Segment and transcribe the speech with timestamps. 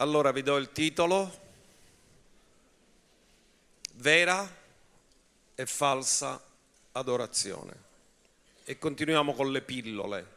[0.00, 1.46] Allora vi do il titolo,
[3.94, 4.48] vera
[5.56, 6.40] e falsa
[6.92, 7.86] adorazione.
[8.62, 10.36] E continuiamo con le pillole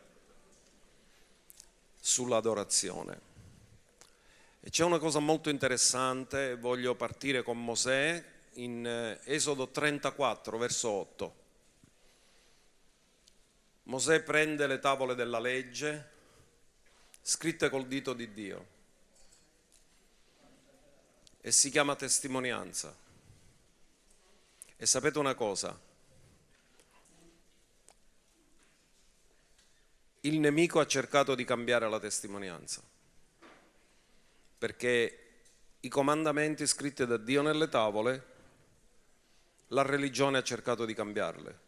[2.00, 3.20] sull'adorazione.
[4.62, 8.24] E c'è una cosa molto interessante, voglio partire con Mosè
[8.54, 11.36] in eh, Esodo 34, verso 8.
[13.84, 16.10] Mosè prende le tavole della legge,
[17.22, 18.80] scritte col dito di Dio,
[21.42, 22.96] e si chiama testimonianza.
[24.78, 25.78] E sapete una cosa?
[30.22, 32.82] Il nemico ha cercato di cambiare la testimonianza,
[34.58, 35.18] perché
[35.80, 38.26] i comandamenti scritti da Dio nelle tavole,
[39.68, 41.60] la religione ha cercato di cambiarle.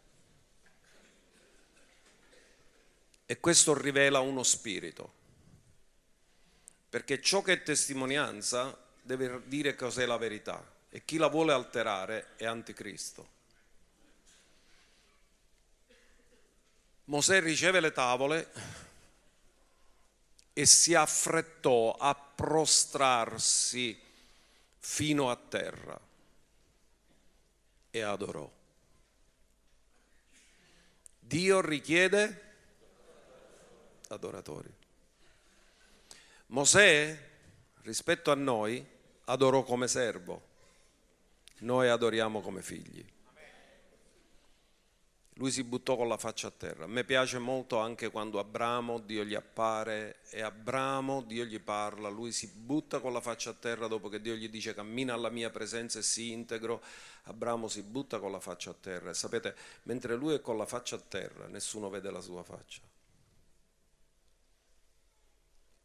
[3.26, 5.12] E questo rivela uno spirito,
[6.88, 12.28] perché ciò che è testimonianza deve dire cos'è la verità e chi la vuole alterare
[12.36, 13.32] è anticristo.
[17.04, 18.50] Mosè riceve le tavole
[20.54, 24.00] e si affrettò a prostrarsi
[24.78, 26.00] fino a terra
[27.90, 28.50] e adorò.
[31.18, 32.42] Dio richiede
[34.08, 34.72] adoratori.
[36.46, 37.30] Mosè,
[37.82, 38.92] rispetto a noi,
[39.24, 40.52] adorò come servo
[41.64, 43.04] noi adoriamo come figli.
[45.38, 46.84] Lui si buttò con la faccia a terra.
[46.84, 52.08] A me piace molto anche quando Abramo, Dio gli appare e Abramo, Dio gli parla,
[52.08, 55.30] lui si butta con la faccia a terra dopo che Dio gli dice cammina alla
[55.30, 56.80] mia presenza e si integro.
[57.24, 60.66] Abramo si butta con la faccia a terra e sapete, mentre lui è con la
[60.66, 62.80] faccia a terra, nessuno vede la sua faccia.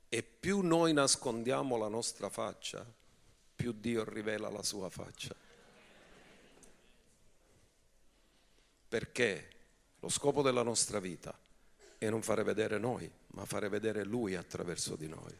[0.10, 2.86] E più noi nascondiamo la nostra faccia,
[3.60, 5.36] più Dio rivela la sua faccia.
[8.90, 9.48] perché
[10.00, 11.38] lo scopo della nostra vita
[11.98, 15.38] è non fare vedere noi, ma fare vedere Lui attraverso di noi.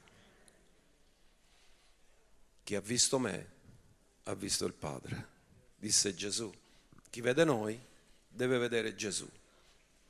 [2.64, 3.58] Chi ha visto me
[4.24, 5.28] ha visto il Padre,
[5.76, 6.54] disse Gesù.
[7.10, 7.80] Chi vede noi
[8.28, 9.28] deve vedere Gesù.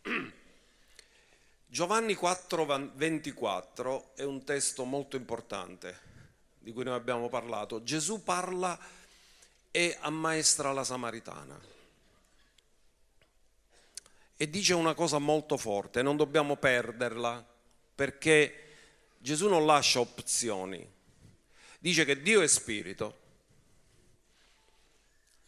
[1.66, 6.09] Giovanni 4, 24 è un testo molto importante
[6.70, 7.82] di cui noi abbiamo parlato.
[7.82, 8.78] Gesù parla
[9.72, 11.60] e ammaestra la Samaritana
[14.38, 17.46] e dice una cosa molto forte, non dobbiamo perderla,
[17.94, 18.68] perché
[19.18, 20.88] Gesù non lascia opzioni.
[21.80, 23.18] Dice che Dio è spirito,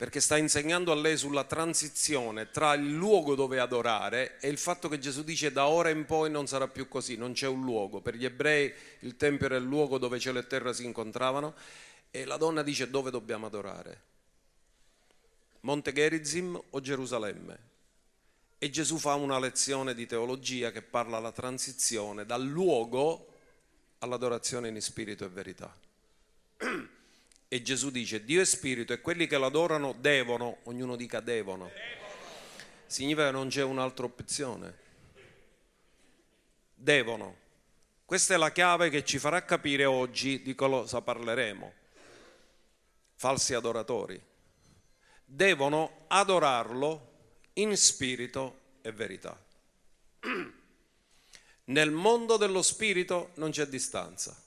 [0.01, 4.89] perché sta insegnando a lei sulla transizione tra il luogo dove adorare e il fatto
[4.89, 8.01] che Gesù dice da ora in poi non sarà più così, non c'è un luogo.
[8.01, 11.53] Per gli ebrei il Tempio era il luogo dove cielo e terra si incontravano
[12.09, 14.01] e la donna dice dove dobbiamo adorare.
[15.59, 17.59] Monte Gerizim o Gerusalemme?
[18.57, 23.27] E Gesù fa una lezione di teologia che parla la transizione dal luogo
[23.99, 25.71] all'adorazione in spirito e verità.
[27.53, 31.69] E Gesù dice, Dio è spirito e quelli che lo adorano devono, ognuno dica devono.
[32.85, 34.77] Significa che non c'è un'altra opzione.
[36.73, 37.35] Devono.
[38.05, 41.73] Questa è la chiave che ci farà capire oggi di cosa parleremo.
[43.15, 44.17] Falsi adoratori.
[45.25, 47.11] Devono adorarlo
[47.55, 49.37] in spirito e verità.
[51.65, 54.41] Nel mondo dello spirito non c'è distanza.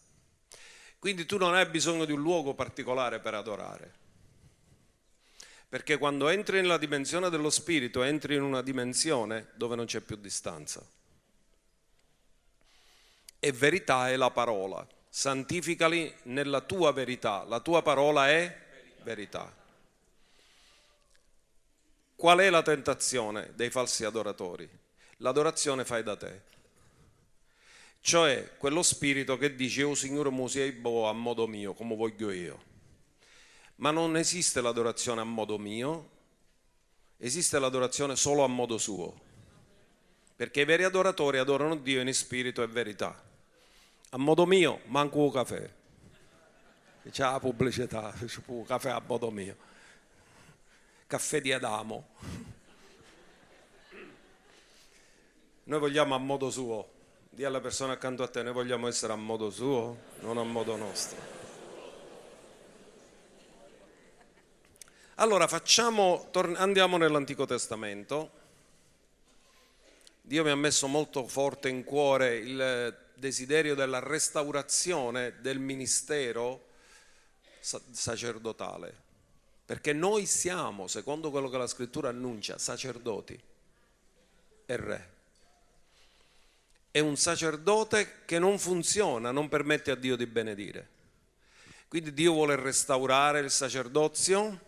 [1.04, 3.92] Quindi tu non hai bisogno di un luogo particolare per adorare.
[5.69, 10.16] Perché quando entri nella dimensione dello spirito, entri in una dimensione dove non c'è più
[10.16, 10.82] distanza.
[13.38, 14.88] E verità è la parola.
[15.10, 17.44] Santificali nella tua verità.
[17.44, 18.59] La tua parola è
[19.03, 19.54] verità.
[22.16, 24.66] Qual è la tentazione dei falsi adoratori?
[25.18, 26.53] L'adorazione fai da te.
[28.04, 32.62] Cioè quello spirito che dice, oh Signore Mosè, boh, a modo mio, come voglio io.
[33.77, 36.10] Ma non esiste l'adorazione a modo mio,
[37.16, 39.18] esiste l'adorazione solo a modo suo.
[40.36, 43.24] Perché i veri adoratori adorano Dio in spirito e verità.
[44.10, 45.71] A modo mio, manco un caffè.
[47.10, 49.57] C'è la pubblicità, c'è un caffè a modo mio
[51.15, 52.09] caffè di Adamo.
[55.65, 56.94] Noi vogliamo a modo suo,
[57.34, 60.77] di alla persona accanto a te, noi vogliamo essere a modo suo, non a modo
[60.77, 61.42] nostro.
[65.16, 68.42] Allora facciamo, andiamo nell'Antico Testamento.
[70.21, 76.66] Dio mi ha messo molto forte in cuore il desiderio della restaurazione del ministero
[77.60, 78.95] sacerdotale,
[79.66, 83.41] perché noi siamo, secondo quello che la scrittura annuncia, sacerdoti
[84.66, 85.14] e re.
[86.95, 90.89] È un sacerdote che non funziona, non permette a Dio di benedire.
[91.89, 94.61] Quindi Dio vuole restaurare il sacerdozio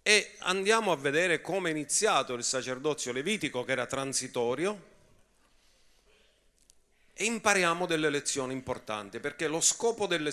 [0.00, 4.80] e andiamo a vedere come è iniziato il sacerdozio levitico che era transitorio
[7.14, 10.32] e impariamo delle lezioni importanti, perché lo scopo del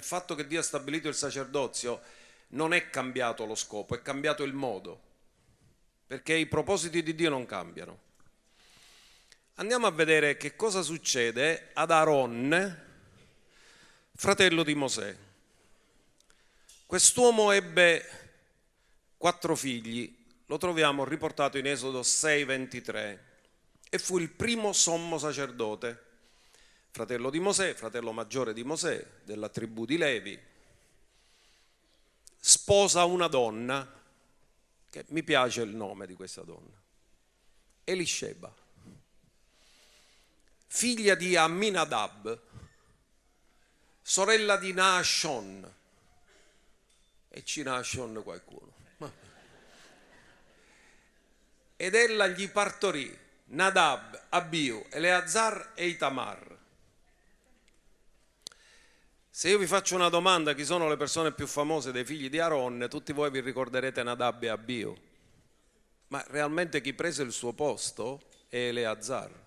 [0.00, 2.00] fatto che Dio ha stabilito il sacerdozio
[2.52, 5.02] non è cambiato lo scopo, è cambiato il modo,
[6.06, 8.08] perché i propositi di Dio non cambiano.
[9.60, 12.82] Andiamo a vedere che cosa succede ad Aaron,
[14.14, 15.14] fratello di Mosè.
[16.86, 18.38] Quest'uomo ebbe
[19.18, 20.16] quattro figli,
[20.46, 23.18] lo troviamo riportato in Esodo 6:23,
[23.90, 26.04] e fu il primo sommo sacerdote.
[26.90, 30.40] Fratello di Mosè, fratello maggiore di Mosè, della tribù di Levi,
[32.38, 33.86] sposa una donna,
[34.88, 36.80] che mi piace il nome di questa donna,
[37.84, 38.56] Elisheba,
[40.72, 42.40] figlia di Aminadab,
[44.00, 45.74] sorella di Nashon,
[47.28, 48.72] e ci Nashon qualcuno.
[51.76, 56.58] Ed ella gli partorì Nadab, Abiu, Eleazar e Itamar.
[59.28, 62.38] Se io vi faccio una domanda, chi sono le persone più famose dei figli di
[62.38, 64.96] Aaron, tutti voi vi ricorderete Nadab e Abio.
[66.08, 69.39] Ma realmente chi prese il suo posto è Eleazar.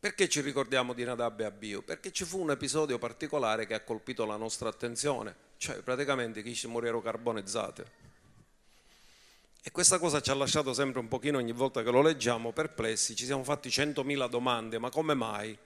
[0.00, 1.82] Perché ci ricordiamo di Nadab e Abio?
[1.82, 6.54] Perché ci fu un episodio particolare che ha colpito la nostra attenzione, cioè praticamente chi
[6.54, 8.06] ci morirono carbonizzate.
[9.62, 13.16] E questa cosa ci ha lasciato sempre un pochino ogni volta che lo leggiamo perplessi,
[13.16, 15.58] ci siamo fatti centomila domande, ma come mai?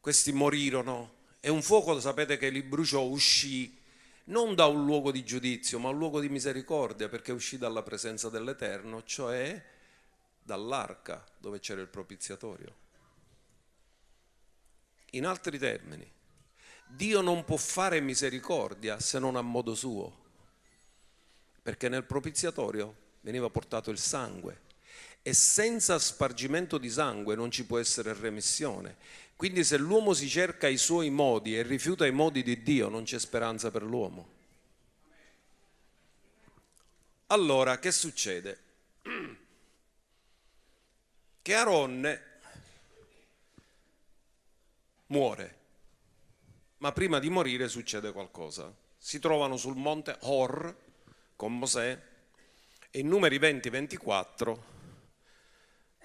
[0.00, 3.76] questi morirono e un fuoco, sapete che li bruciò, uscì
[4.24, 8.30] non da un luogo di giudizio, ma un luogo di misericordia, perché uscì dalla presenza
[8.30, 9.62] dell'Eterno, cioè
[10.48, 12.74] dall'arca dove c'era il propiziatorio.
[15.10, 16.10] In altri termini,
[16.86, 20.24] Dio non può fare misericordia se non a modo suo,
[21.62, 24.62] perché nel propiziatorio veniva portato il sangue
[25.20, 28.96] e senza spargimento di sangue non ci può essere remissione.
[29.36, 33.04] Quindi se l'uomo si cerca i suoi modi e rifiuta i modi di Dio, non
[33.04, 34.36] c'è speranza per l'uomo.
[37.26, 38.58] Allora, che succede?
[41.48, 42.20] Che Aaron
[45.06, 45.56] muore,
[46.76, 48.70] ma prima di morire succede qualcosa.
[48.98, 50.76] Si trovano sul monte Hor
[51.36, 51.98] con Mosè
[52.90, 54.58] e in numeri 20-24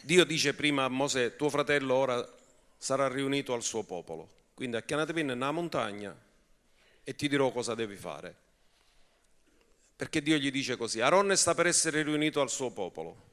[0.04, 2.25] Dio dice prima a Mosè, tuo fratello ora
[2.78, 4.30] sarà riunito al suo popolo.
[4.54, 6.18] Quindi acchianatevi nella montagna
[7.04, 8.34] e ti dirò cosa devi fare.
[9.98, 13.31] Perché Dio gli dice così, Aaron sta per essere riunito al suo popolo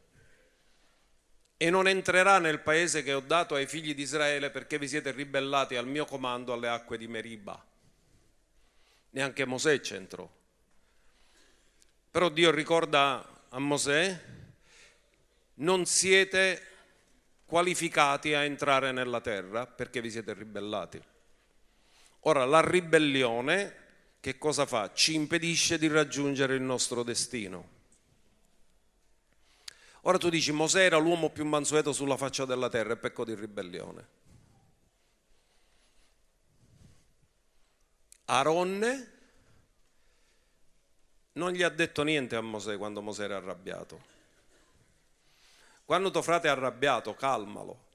[1.63, 5.11] e non entrerà nel paese che ho dato ai figli di Israele perché vi siete
[5.11, 7.63] ribellati al mio comando alle acque di Meriba.
[9.11, 10.27] Neanche Mosè c'entrò.
[12.11, 14.21] Però Dio ricorda a Mosè,
[15.57, 16.63] non siete
[17.45, 20.99] qualificati a entrare nella terra perché vi siete ribellati.
[22.21, 23.75] Ora, la ribellione
[24.21, 24.95] che cosa fa?
[24.95, 27.80] Ci impedisce di raggiungere il nostro destino.
[30.03, 33.35] Ora tu dici, Mosè era l'uomo più mansueto sulla faccia della terra e peccò di
[33.35, 34.19] ribellione.
[38.25, 39.13] Aronne
[41.33, 44.19] non gli ha detto niente a Mosè quando Mosè era arrabbiato.
[45.85, 47.89] Quando tuo frate è arrabbiato, calmalo.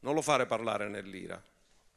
[0.00, 1.42] Non lo fare parlare nell'ira.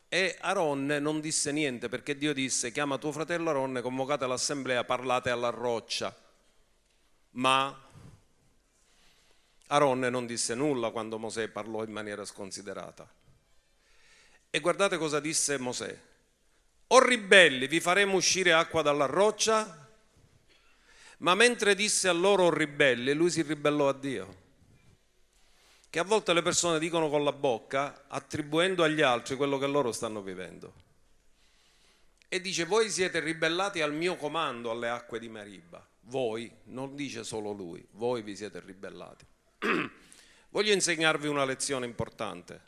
[0.10, 5.30] E Aronne non disse niente perché Dio disse chiama tuo fratello Aronne, convocate l'assemblea, parlate
[5.30, 6.16] alla roccia.
[7.38, 7.76] Ma
[9.68, 13.08] Aronne non disse nulla quando Mosè parlò in maniera sconsiderata.
[14.50, 16.00] E guardate cosa disse Mosè.
[16.88, 19.88] O ribelli, vi faremo uscire acqua dalla roccia?
[21.20, 24.46] Ma mentre disse a loro ribelli, lui si ribellò a Dio.
[25.90, 29.92] Che a volte le persone dicono con la bocca, attribuendo agli altri quello che loro
[29.92, 30.74] stanno vivendo.
[32.30, 35.87] E dice, voi siete ribellati al mio comando alle acque di Meriba.
[36.10, 39.26] Voi, non dice solo lui, voi vi siete ribellati.
[40.50, 42.62] Voglio insegnarvi una lezione importante.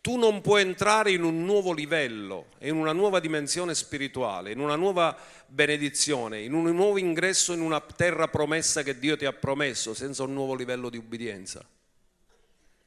[0.00, 4.74] tu non puoi entrare in un nuovo livello, in una nuova dimensione spirituale, in una
[4.74, 5.16] nuova
[5.46, 10.24] benedizione, in un nuovo ingresso in una terra promessa che Dio ti ha promesso senza
[10.24, 11.64] un nuovo livello di ubbidienza.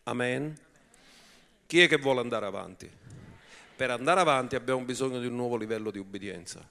[0.04, 0.54] Amen.
[1.66, 2.92] Chi è che vuole andare avanti?
[3.78, 6.68] Per andare avanti abbiamo bisogno di un nuovo livello di ubbidienza.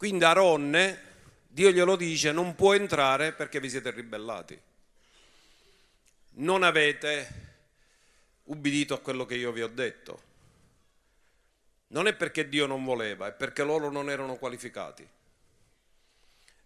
[0.00, 0.98] Quindi Aronne,
[1.46, 4.58] Dio glielo dice, non può entrare perché vi siete ribellati
[6.40, 7.48] non avete
[8.44, 10.28] ubbidito a quello che io vi ho detto.
[11.88, 15.06] Non è perché Dio non voleva, è perché loro non erano qualificati.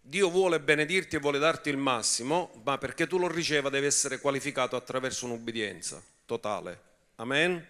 [0.01, 4.19] Dio vuole benedirti e vuole darti il massimo, ma perché tu lo riceva devi essere
[4.19, 6.79] qualificato attraverso un'ubbidienza totale.
[7.15, 7.67] Amen?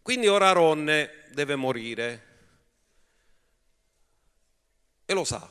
[0.00, 2.27] Quindi ora Aronne deve morire
[5.10, 5.50] e lo sa.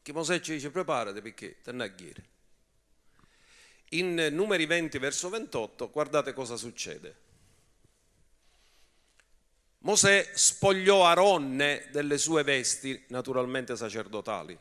[0.00, 1.72] Che Mosè ci dice preparati perché te
[3.90, 7.24] in numeri 20 verso 28, guardate cosa succede.
[9.80, 14.56] Mosè spogliò Aronne delle sue vesti, naturalmente sacerdotali,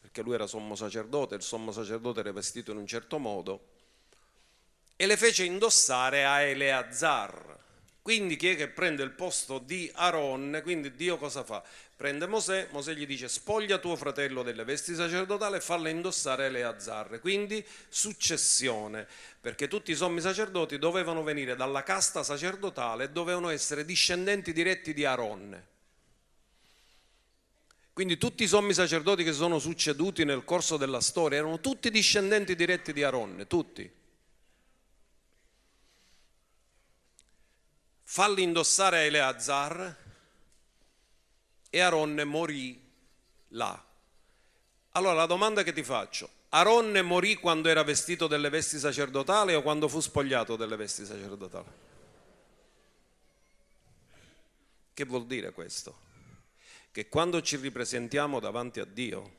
[0.00, 3.68] perché lui era sommo sacerdote, il sommo sacerdote era vestito in un certo modo,
[4.94, 7.64] e le fece indossare a Eleazar.
[8.06, 10.62] Quindi chi è che prende il posto di Aronne?
[10.62, 11.60] Quindi Dio cosa fa?
[11.96, 17.18] Prende Mosè, Mosè gli dice spoglia tuo fratello delle vesti sacerdotali e falla indossare Eleazar.
[17.18, 19.08] Quindi successione,
[19.40, 24.94] perché tutti i sommi sacerdoti dovevano venire dalla casta sacerdotale e dovevano essere discendenti diretti
[24.94, 25.66] di Aronne.
[27.92, 32.54] Quindi tutti i sommi sacerdoti che sono succeduti nel corso della storia erano tutti discendenti
[32.54, 34.04] diretti di Aronne, tutti.
[38.08, 39.96] Falli indossare a Eleazar
[41.68, 42.80] e Aronne morì
[43.48, 43.84] là.
[44.92, 49.62] Allora la domanda che ti faccio, Aronne morì quando era vestito delle vesti sacerdotali o
[49.62, 51.66] quando fu spogliato delle vesti sacerdotali?
[54.94, 55.98] Che vuol dire questo?
[56.92, 59.34] Che quando ci ripresentiamo davanti a Dio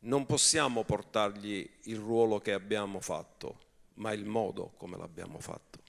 [0.00, 3.58] non possiamo portargli il ruolo che abbiamo fatto,
[3.94, 5.85] ma il modo come l'abbiamo fatto.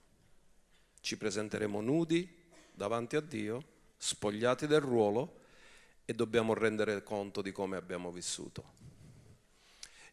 [1.00, 2.28] Ci presenteremo nudi
[2.72, 5.40] davanti a Dio spogliati del ruolo
[6.04, 8.76] e dobbiamo rendere conto di come abbiamo vissuto.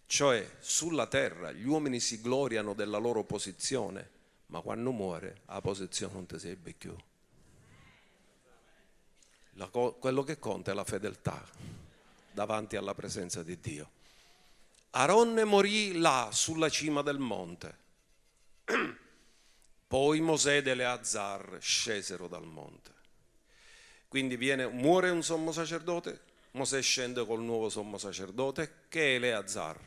[0.07, 4.09] Cioè, sulla terra gli uomini si gloriano della loro posizione,
[4.47, 6.95] ma quando muore la posizione non ti serve più.
[9.53, 11.43] La, quello che conta è la fedeltà
[12.31, 13.89] davanti alla presenza di Dio.
[14.91, 17.77] Aronne morì là sulla cima del monte.
[19.87, 22.91] Poi Mosè ed Eleazar scesero dal monte.
[24.07, 29.79] Quindi viene, muore un sommo sacerdote, Mosè scende col nuovo sommo sacerdote che è Eleazar.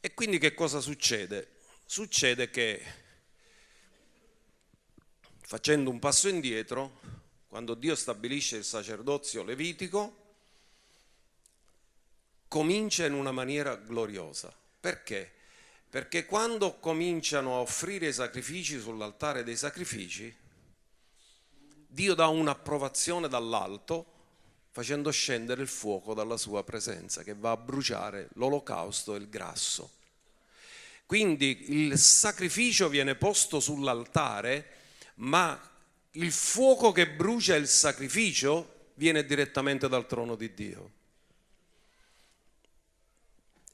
[0.00, 1.50] E quindi che cosa succede?
[1.84, 2.82] Succede che
[5.40, 7.00] facendo un passo indietro,
[7.46, 10.34] quando Dio stabilisce il sacerdozio levitico,
[12.48, 14.54] comincia in una maniera gloriosa.
[14.80, 15.32] Perché?
[15.92, 20.34] Perché quando cominciano a offrire i sacrifici sull'altare dei sacrifici,
[21.86, 24.06] Dio dà un'approvazione dall'alto
[24.70, 29.90] facendo scendere il fuoco dalla sua presenza che va a bruciare l'olocausto e il grasso.
[31.04, 34.66] Quindi il sacrificio viene posto sull'altare,
[35.16, 35.60] ma
[36.12, 40.90] il fuoco che brucia il sacrificio viene direttamente dal trono di Dio.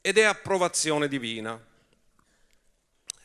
[0.01, 1.67] Ed è approvazione divina.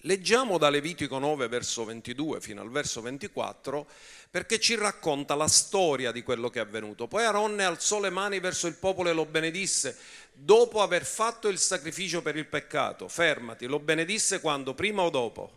[0.07, 3.87] Leggiamo da Levitico 9 verso 22 fino al verso 24
[4.31, 7.09] perché ci racconta la storia di quello che è avvenuto.
[7.09, 9.97] Poi Aronne alzò le mani verso il popolo e lo benedisse
[10.35, 13.09] dopo aver fatto il sacrificio per il peccato.
[13.09, 14.75] Fermati, lo benedisse quando?
[14.75, 15.53] Prima o dopo?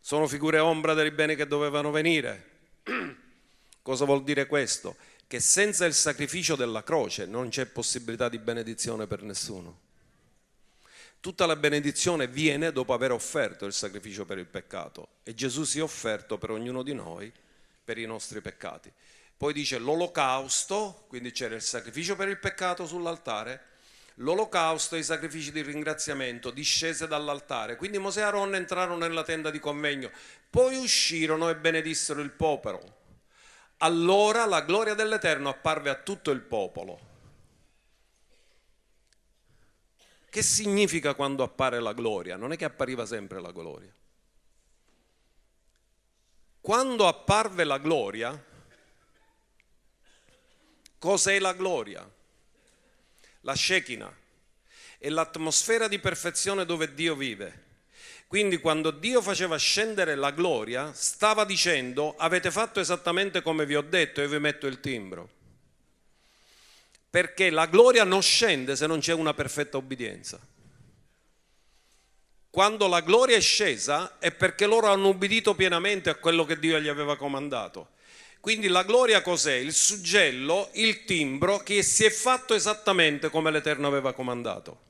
[0.00, 2.48] Sono figure ombra dei beni che dovevano venire.
[3.82, 4.96] Cosa vuol dire questo?
[5.26, 9.88] Che senza il sacrificio della croce non c'è possibilità di benedizione per nessuno.
[11.20, 15.78] Tutta la benedizione viene dopo aver offerto il sacrificio per il peccato e Gesù si
[15.78, 17.30] è offerto per ognuno di noi
[17.84, 18.90] per i nostri peccati.
[19.36, 23.64] Poi dice l'olocausto, quindi c'era il sacrificio per il peccato sull'altare,
[24.14, 27.76] l'olocausto e i sacrifici di ringraziamento discese dall'altare.
[27.76, 30.10] Quindi Mosè e Aaron entrarono nella tenda di convegno,
[30.48, 32.96] poi uscirono e benedissero il popolo.
[33.78, 37.08] Allora la gloria dell'Eterno apparve a tutto il popolo
[40.30, 42.36] Che significa quando appare la gloria?
[42.36, 43.92] Non è che appariva sempre la gloria.
[46.60, 48.44] Quando apparve la gloria,
[50.98, 52.08] cos'è la gloria?
[53.40, 54.18] La Shekinah.
[54.98, 57.68] è l'atmosfera di perfezione dove Dio vive.
[58.28, 63.82] Quindi quando Dio faceva scendere la gloria, stava dicendo avete fatto esattamente come vi ho
[63.82, 65.38] detto e vi metto il timbro.
[67.10, 70.38] Perché la gloria non scende se non c'è una perfetta obbedienza.
[72.48, 76.78] Quando la gloria è scesa è perché loro hanno ubbidito pienamente a quello che Dio
[76.78, 77.90] gli aveva comandato.
[78.40, 79.54] Quindi la gloria cos'è?
[79.54, 84.88] Il suggello, il timbro che si è fatto esattamente come l'Eterno aveva comandato.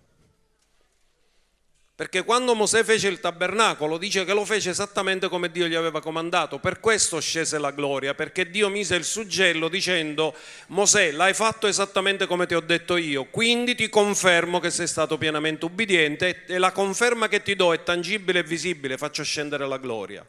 [2.01, 6.01] Perché quando Mosè fece il tabernacolo dice che lo fece esattamente come Dio gli aveva
[6.01, 10.35] comandato, per questo scese la gloria, perché Dio mise il suggello dicendo
[10.69, 15.19] Mosè l'hai fatto esattamente come ti ho detto io, quindi ti confermo che sei stato
[15.19, 19.77] pienamente ubbidiente e la conferma che ti do è tangibile e visibile, faccio scendere la
[19.77, 20.27] gloria.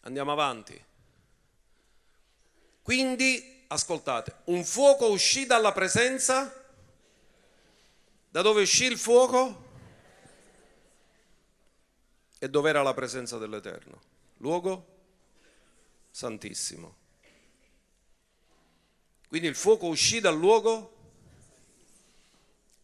[0.00, 0.82] Andiamo avanti.
[2.82, 6.58] Quindi, ascoltate, un fuoco uscì dalla presenza
[8.34, 9.62] da dove uscì il fuoco?
[12.36, 14.00] E dove era la presenza dell'Eterno?
[14.38, 14.86] Luogo
[16.10, 16.96] santissimo.
[19.28, 20.96] Quindi il fuoco uscì dal luogo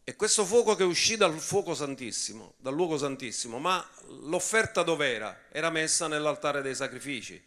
[0.05, 3.85] e questo fuoco che uscì dal fuoco santissimo, dal luogo santissimo, ma
[4.21, 5.47] l'offerta dov'era?
[5.51, 7.43] Era messa nell'altare dei sacrifici.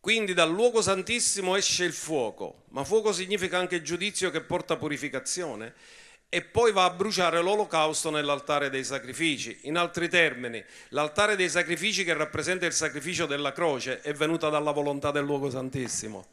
[0.00, 6.04] Quindi dal luogo santissimo esce il fuoco, ma fuoco significa anche giudizio che porta purificazione
[6.36, 9.60] e poi va a bruciare l'olocausto nell'altare dei sacrifici.
[9.62, 14.72] In altri termini, l'altare dei sacrifici che rappresenta il sacrificio della croce è venuta dalla
[14.72, 16.26] volontà del luogo santissimo.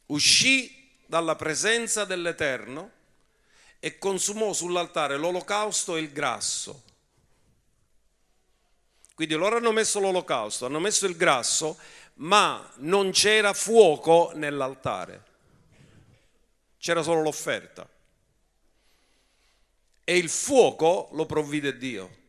[0.08, 2.92] Uscì dalla presenza dell'Eterno
[3.80, 6.85] e consumò sull'altare l'olocausto e il grasso
[9.16, 11.78] quindi loro hanno messo l'olocausto, hanno messo il grasso,
[12.16, 15.24] ma non c'era fuoco nell'altare,
[16.78, 17.90] c'era solo l'offerta.
[20.04, 22.24] E il fuoco lo provvide Dio.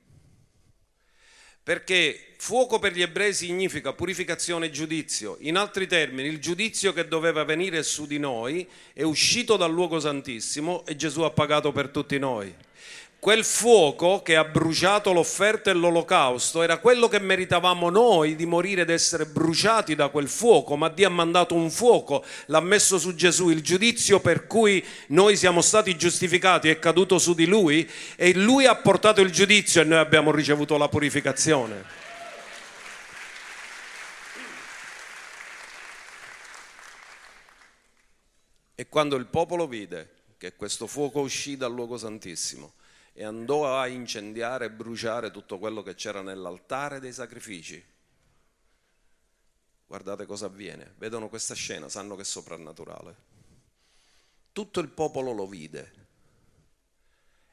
[1.64, 5.36] Perché fuoco per gli ebrei significa purificazione e giudizio.
[5.40, 9.98] In altri termini, il giudizio che doveva venire su di noi è uscito dal luogo
[9.98, 12.54] santissimo e Gesù ha pagato per tutti noi
[13.18, 18.82] quel fuoco che ha bruciato l'offerta e l'olocausto era quello che meritavamo noi di morire
[18.82, 23.14] ed essere bruciati da quel fuoco, ma Dio ha mandato un fuoco, l'ha messo su
[23.14, 28.32] Gesù, il giudizio per cui noi siamo stati giustificati è caduto su di lui e
[28.34, 32.04] lui ha portato il giudizio e noi abbiamo ricevuto la purificazione.
[38.78, 42.74] E quando il popolo vide che questo fuoco uscì dal luogo santissimo,
[43.18, 47.82] e andò a incendiare e bruciare tutto quello che c'era nell'altare dei sacrifici.
[49.86, 53.16] Guardate cosa avviene, vedono questa scena, sanno che è soprannaturale.
[54.52, 55.92] Tutto il popolo lo vide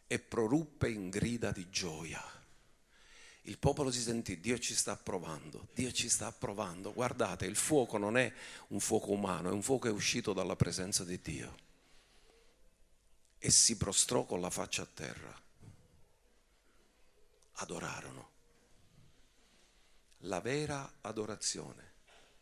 [0.06, 2.22] e proruppe in grida di gioia.
[3.44, 6.92] Il popolo si sentì, Dio ci sta approvando, Dio ci sta approvando.
[6.92, 8.30] Guardate, il fuoco non è
[8.68, 11.56] un fuoco umano, è un fuoco che è uscito dalla presenza di Dio.
[13.40, 15.43] E si prostrò con la faccia a terra
[17.64, 18.32] adorarono.
[20.20, 21.92] La vera adorazione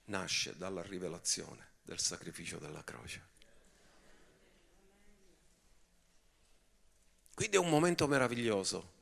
[0.06, 3.30] nasce dalla rivelazione del sacrificio della croce.
[7.34, 9.00] Quindi è un momento meraviglioso,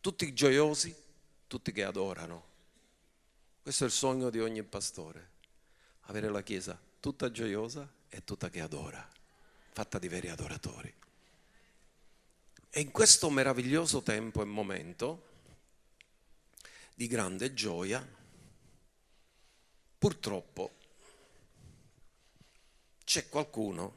[0.00, 0.94] tutti gioiosi,
[1.46, 2.54] tutti che adorano.
[3.62, 5.30] Questo è il sogno di ogni pastore,
[6.02, 9.08] avere la Chiesa tutta gioiosa e tutta che adora,
[9.72, 10.92] fatta di veri adoratori.
[12.76, 15.28] E in questo meraviglioso tempo e momento
[16.94, 18.06] di grande gioia,
[19.96, 20.74] purtroppo
[23.02, 23.96] c'è qualcuno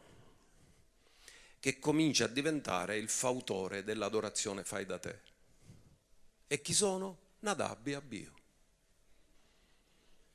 [1.60, 5.20] che comincia a diventare il fautore dell'adorazione fai da te.
[6.48, 7.18] E chi sono?
[7.39, 8.34] Nadab e Abio.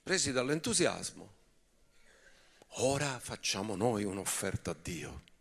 [0.02, 1.34] Presi dall'entusiasmo,
[2.80, 5.32] ora facciamo noi un'offerta a Dio.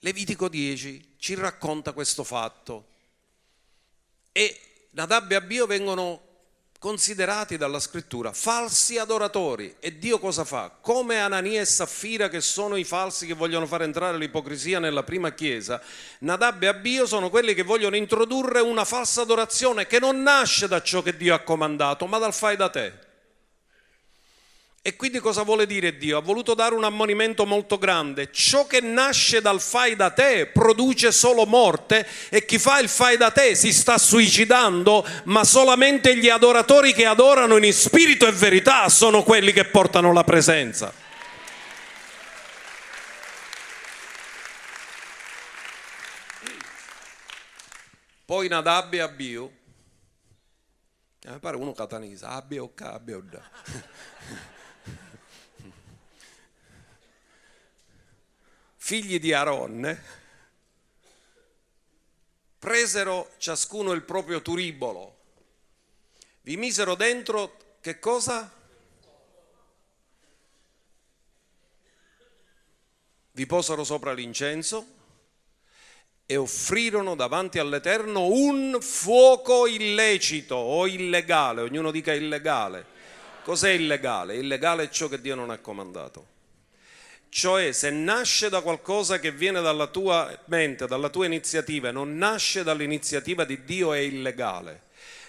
[0.00, 2.86] Levitico 10 ci racconta questo fatto.
[4.32, 4.60] E
[4.92, 6.22] Nadab e Abio vengono
[6.78, 9.74] considerati dalla scrittura falsi adoratori.
[9.80, 10.70] E Dio cosa fa?
[10.80, 15.32] Come Anania e Saffira che sono i falsi che vogliono far entrare l'ipocrisia nella prima
[15.32, 15.82] chiesa,
[16.20, 20.80] Nadab e Abio sono quelli che vogliono introdurre una falsa adorazione che non nasce da
[20.80, 23.06] ciò che Dio ha comandato ma dal fai da te
[24.88, 26.16] E quindi cosa vuole dire Dio?
[26.16, 28.32] Ha voluto dare un ammonimento molto grande.
[28.32, 33.18] Ciò che nasce dal fai da te produce solo morte e chi fa il fai
[33.18, 38.88] da te si sta suicidando, ma solamente gli adoratori che adorano in spirito e verità
[38.88, 40.90] sono quelli che portano la presenza.
[48.24, 49.52] Poi Nadab e Abiu,
[51.20, 53.50] eh, mi pare uno catanese, Abbia o Abbia o da.
[58.88, 60.02] Figli di Aaron,
[62.58, 65.16] presero ciascuno il proprio turibolo,
[66.40, 68.50] vi misero dentro che cosa?
[73.32, 74.86] Vi posero sopra l'incenso
[76.24, 82.86] e offrirono davanti all'Eterno un fuoco illecito o illegale, ognuno dica illegale.
[83.44, 84.36] Cos'è illegale?
[84.36, 86.37] Illegale è ciò che Dio non ha comandato.
[87.30, 92.62] Cioè se nasce da qualcosa che viene dalla tua mente, dalla tua iniziativa, non nasce
[92.62, 94.86] dall'iniziativa di Dio è illegale.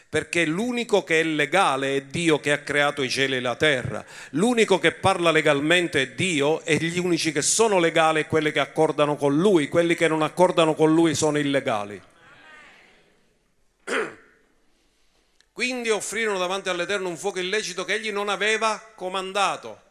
[0.09, 4.03] Perché l'unico che è legale è Dio che ha creato i cieli e la terra.
[4.31, 8.59] L'unico che parla legalmente è Dio e gli unici che sono legali sono quelli che
[8.59, 9.67] accordano con Lui.
[9.67, 12.01] Quelli che non accordano con Lui sono illegali.
[15.53, 19.88] Quindi offrirono davanti all'Eterno un fuoco illecito che egli non aveva comandato.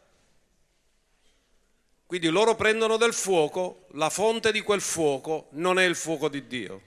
[2.09, 6.47] Quindi loro prendono del fuoco, la fonte di quel fuoco non è il fuoco di
[6.47, 6.81] Dio,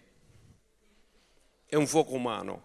[1.68, 2.64] è un fuoco umano.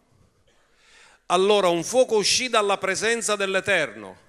[1.27, 4.25] Allora un fuoco uscì dalla presenza dell'Eterno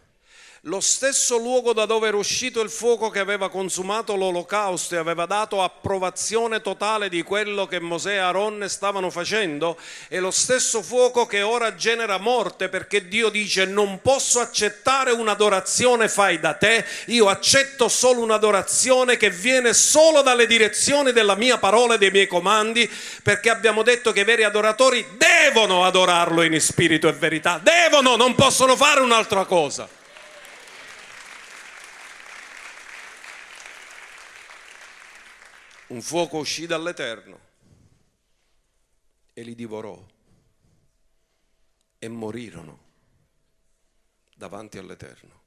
[0.68, 5.26] lo stesso luogo da dove era uscito il fuoco che aveva consumato l'olocausto e aveva
[5.26, 9.78] dato approvazione totale di quello che Mosè e Aaron stavano facendo,
[10.10, 16.10] è lo stesso fuoco che ora genera morte perché Dio dice non posso accettare un'adorazione
[16.10, 21.94] fai da te, io accetto solo un'adorazione che viene solo dalle direzioni della mia parola
[21.94, 22.92] e dei miei comandi,
[23.24, 28.36] perché abbiamo detto che i veri adoratori devono adorarlo in spirito e verità, devono, non
[28.36, 29.97] possono fare un'altra cosa.
[35.88, 37.40] Un fuoco uscì dall'Eterno
[39.34, 40.06] e li divorò
[42.00, 42.86] e morirono
[44.36, 45.46] davanti all'Eterno.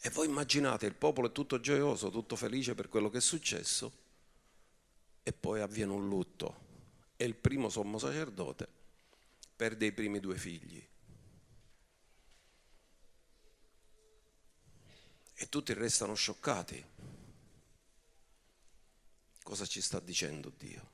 [0.00, 4.02] E voi immaginate, il popolo è tutto gioioso, tutto felice per quello che è successo
[5.22, 6.62] e poi avviene un lutto
[7.16, 8.68] e il primo sommo sacerdote
[9.56, 10.86] perde i primi due figli.
[15.36, 16.84] E tutti restano scioccati.
[19.44, 20.92] Cosa ci sta dicendo Dio?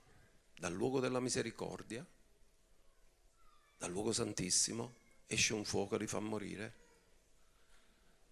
[0.58, 2.04] Dal luogo della misericordia,
[3.78, 4.96] dal luogo santissimo,
[5.28, 6.74] esce un fuoco e li fa morire.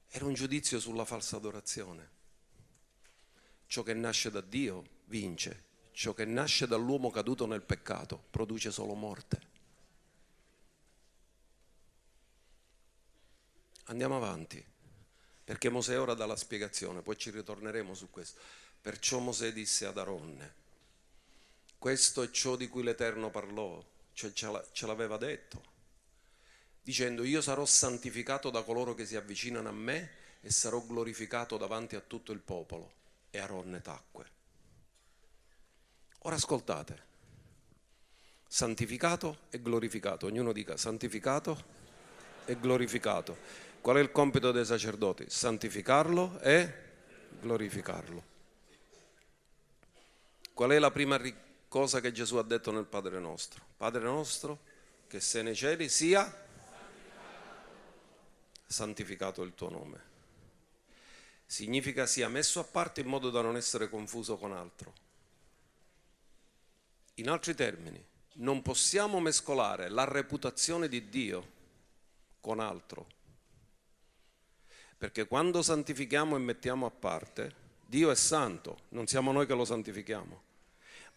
[0.08, 2.10] Era un giudizio sulla falsa adorazione.
[3.66, 8.94] Ciò che nasce da Dio vince, ciò che nasce dall'uomo caduto nel peccato produce solo
[8.94, 9.40] morte.
[13.84, 14.62] Andiamo avanti,
[15.44, 18.40] perché Mosè ora dà la spiegazione, poi ci ritorneremo su questo.
[18.80, 20.54] Perciò Mosè disse ad Aronne,
[21.78, 25.62] questo è ciò di cui l'Eterno parlò, cioè ce l'aveva detto,
[26.82, 30.10] dicendo io sarò santificato da coloro che si avvicinano a me
[30.40, 32.94] e sarò glorificato davanti a tutto il popolo.
[33.30, 34.30] E Aronne tacque.
[36.20, 37.02] Ora ascoltate,
[38.48, 41.64] santificato e glorificato, ognuno dica santificato
[42.46, 43.36] e glorificato.
[43.80, 45.26] Qual è il compito dei sacerdoti?
[45.28, 46.72] Santificarlo e
[47.40, 48.36] glorificarlo.
[50.58, 51.20] Qual è la prima
[51.68, 53.64] cosa che Gesù ha detto nel Padre nostro?
[53.76, 54.58] Padre nostro,
[55.06, 56.46] che sei nei cieli sia
[58.66, 60.02] santificato il tuo nome.
[61.46, 64.92] Significa sia messo a parte in modo da non essere confuso con altro.
[67.14, 68.04] In altri termini,
[68.38, 71.52] non possiamo mescolare la reputazione di Dio
[72.40, 73.06] con altro.
[74.96, 77.54] Perché quando santifichiamo e mettiamo a parte,
[77.86, 80.46] Dio è santo, non siamo noi che lo santifichiamo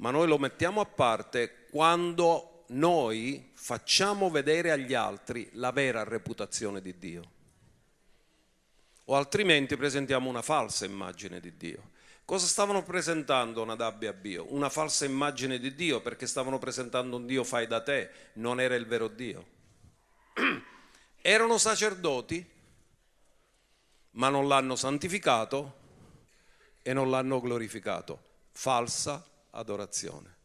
[0.01, 6.81] ma noi lo mettiamo a parte quando noi facciamo vedere agli altri la vera reputazione
[6.81, 7.31] di Dio.
[9.05, 11.89] O altrimenti presentiamo una falsa immagine di Dio.
[12.25, 14.51] Cosa stavano presentando Nadab e Abio?
[14.53, 18.75] Una falsa immagine di Dio perché stavano presentando un Dio fai da te, non era
[18.75, 19.45] il vero Dio.
[21.21, 22.43] Erano sacerdoti,
[24.11, 25.77] ma non l'hanno santificato
[26.81, 28.29] e non l'hanno glorificato.
[28.51, 30.39] Falsa adorazione.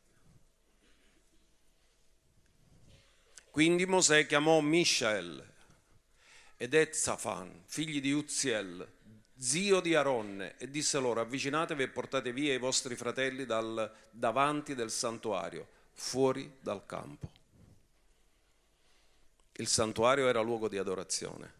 [3.50, 5.54] Quindi Mosè chiamò Mishael
[6.56, 8.86] ed Ezzafan, figli di Uzziel,
[9.38, 14.74] zio di Aronne, e disse loro, avvicinatevi e portate via i vostri fratelli dal, davanti
[14.74, 17.30] del santuario, fuori dal campo.
[19.52, 21.52] Il santuario era luogo di adorazione,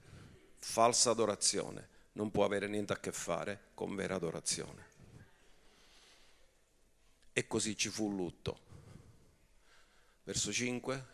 [0.59, 4.86] falsa adorazione, non può avere niente a che fare con vera adorazione.
[7.39, 8.61] E così ci fu lutto.
[10.25, 11.07] Verso 5.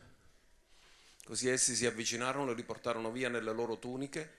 [1.25, 4.31] Così essi si avvicinarono e li portarono via nelle loro tuniche,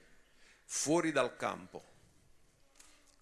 [0.64, 1.92] fuori dal campo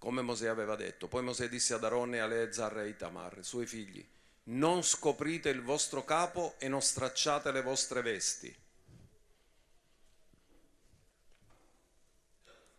[0.02, 1.08] come Mosè aveva detto.
[1.08, 4.04] Poi Mosè disse ad Aronne, Aleazar e Itamar, suoi figli,
[4.46, 8.52] non scoprite il vostro capo e non stracciate le vostre vesti,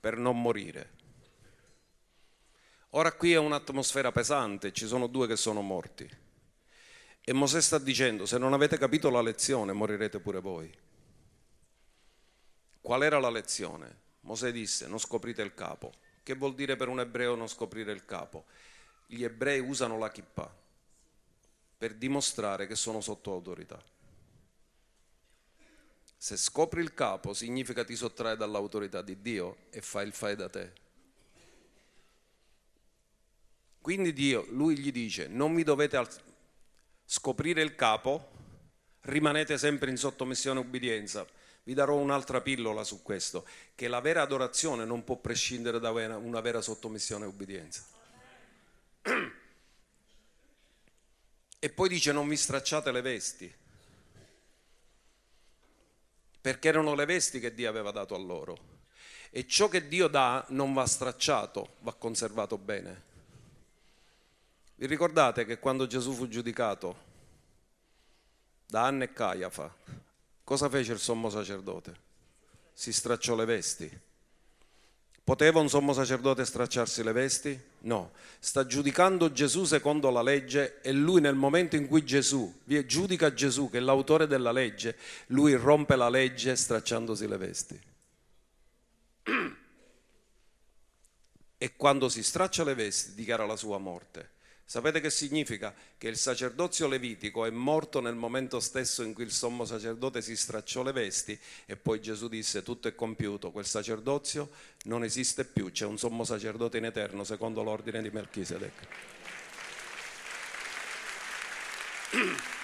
[0.01, 1.02] per non morire.
[2.94, 6.09] Ora qui è un'atmosfera pesante, ci sono due che sono morti.
[7.24, 10.70] E Mosè sta dicendo, se non avete capito la lezione, morirete pure voi.
[12.83, 14.00] Qual era la lezione?
[14.20, 15.92] Mosè disse, non scoprite il capo.
[16.22, 18.44] Che vuol dire per un ebreo non scoprire il capo?
[19.07, 20.55] Gli ebrei usano la kippah
[21.78, 23.83] per dimostrare che sono sotto autorità.
[26.16, 30.48] Se scopri il capo significa ti sottrai dall'autorità di Dio e fai il fai da
[30.48, 30.82] te.
[33.83, 36.03] Quindi Dio, lui gli dice, non mi dovete
[37.05, 38.31] scoprire il capo,
[39.03, 41.27] rimanete sempre in sottomissione e ubbidienza
[41.64, 46.40] vi darò un'altra pillola su questo, che la vera adorazione non può prescindere da una
[46.40, 47.85] vera sottomissione e ubbidienza.
[51.59, 53.55] E poi dice non vi stracciate le vesti,
[56.40, 58.71] perché erano le vesti che Dio aveva dato a loro.
[59.31, 63.11] E ciò che Dio dà non va stracciato, va conservato bene.
[64.83, 66.97] Vi ricordate che quando Gesù fu giudicato
[68.66, 69.73] da Anna e Caiafa,
[70.42, 71.95] Cosa fece il sommo sacerdote?
[72.73, 74.01] Si stracciò le vesti.
[75.23, 77.57] Poteva un sommo sacerdote stracciarsi le vesti?
[77.83, 83.33] No, sta giudicando Gesù secondo la legge e lui nel momento in cui Gesù giudica
[83.33, 87.81] Gesù che è l'autore della legge, lui rompe la legge stracciandosi le vesti.
[91.57, 94.40] E quando si straccia le vesti dichiara la sua morte.
[94.64, 95.75] Sapete che significa?
[95.98, 100.35] Che il sacerdozio levitico è morto nel momento stesso in cui il sommo sacerdote si
[100.37, 104.51] stracciò le vesti e poi Gesù disse tutto è compiuto, quel sacerdozio
[104.85, 108.72] non esiste più, c'è un sommo sacerdote in eterno secondo l'ordine di Melchisedec.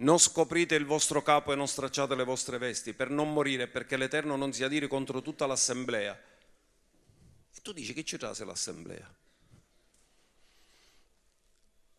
[0.00, 3.98] Non scoprite il vostro capo e non stracciate le vostre vesti per non morire, perché
[3.98, 6.18] l'Eterno non si adire contro tutta l'assemblea.
[7.54, 9.14] E tu dici che ci trase l'assemblea?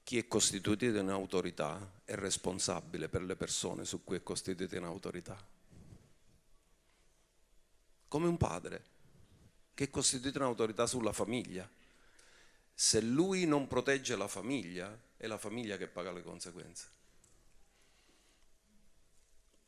[0.03, 4.83] Chi è costituito in autorità è responsabile per le persone su cui è costituito in
[4.83, 5.37] autorità.
[8.07, 8.83] Come un padre
[9.75, 11.69] che è costituito in autorità sulla famiglia.
[12.73, 16.99] Se lui non protegge la famiglia, è la famiglia che paga le conseguenze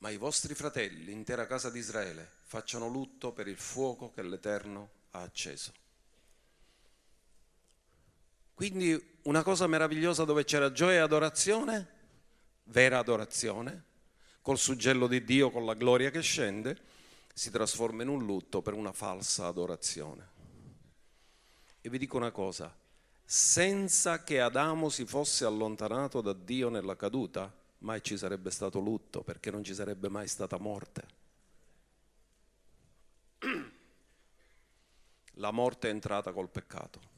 [0.03, 4.89] ma i vostri fratelli, l'intera casa di Israele, facciano lutto per il fuoco che l'Eterno
[5.11, 5.71] ha acceso.
[8.53, 11.87] Quindi una cosa meravigliosa dove c'era gioia e adorazione,
[12.65, 13.83] vera adorazione,
[14.41, 16.77] col suggello di Dio, con la gloria che scende,
[17.33, 20.31] si trasforma in un lutto per una falsa adorazione.
[21.79, 22.75] E vi dico una cosa,
[23.23, 29.23] senza che Adamo si fosse allontanato da Dio nella caduta, mai ci sarebbe stato lutto
[29.23, 31.07] perché non ci sarebbe mai stata morte.
[35.37, 37.11] La morte è entrata col peccato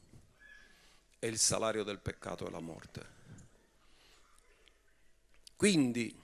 [1.18, 3.14] e il salario del peccato è la morte.
[5.54, 6.14] Quindi,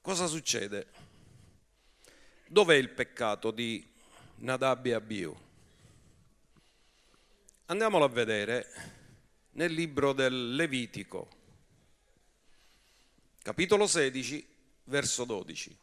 [0.00, 0.86] cosa succede?
[2.46, 3.86] Dov'è il peccato di
[4.36, 5.36] Nadab e Abiu?
[7.66, 8.66] Andiamolo a vedere
[9.52, 11.28] nel libro del Levitico,
[13.44, 14.46] capitolo 16,
[14.84, 15.76] verso 12.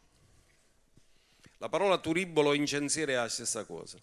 [1.58, 3.98] La parola turibolo incensiere è la stessa cosa.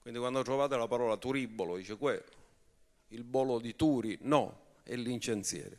[0.00, 2.22] Quindi quando trovate la parola turibolo, dice quello,
[3.08, 5.76] il bolo di Turi, no, è l'incensiere.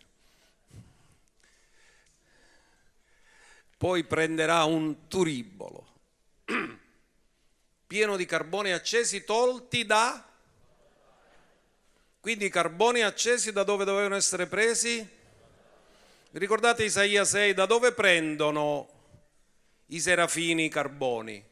[3.78, 5.88] Poi prenderà un turibolo
[7.88, 10.30] pieno di carboni accesi tolti da...
[12.20, 15.22] Quindi i carboni accesi da dove dovevano essere presi?
[16.36, 18.90] Ricordate Isaia 6, da dove prendono
[19.88, 21.46] i serafini i carboni?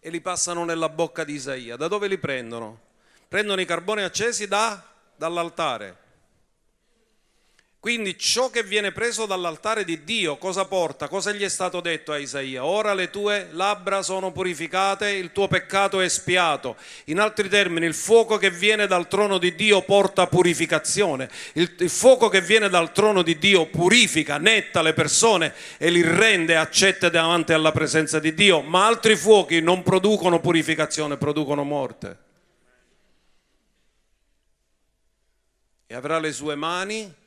[0.00, 1.76] E li passano nella bocca di Isaia.
[1.76, 2.80] Da dove li prendono?
[3.28, 4.82] Prendono i carboni accesi da,
[5.16, 5.98] dall'altare.
[7.84, 11.06] Quindi ciò che viene preso dall'altare di Dio, cosa porta?
[11.06, 12.64] Cosa gli è stato detto a Isaia?
[12.64, 16.76] Ora le tue labbra sono purificate, il tuo peccato è espiato.
[17.08, 21.28] In altri termini, il fuoco che viene dal trono di Dio porta purificazione.
[21.52, 26.00] Il, il fuoco che viene dal trono di Dio purifica, netta le persone e li
[26.00, 28.62] rende accette davanti alla presenza di Dio.
[28.62, 32.18] Ma altri fuochi non producono purificazione, producono morte.
[35.86, 37.22] E avrà le sue mani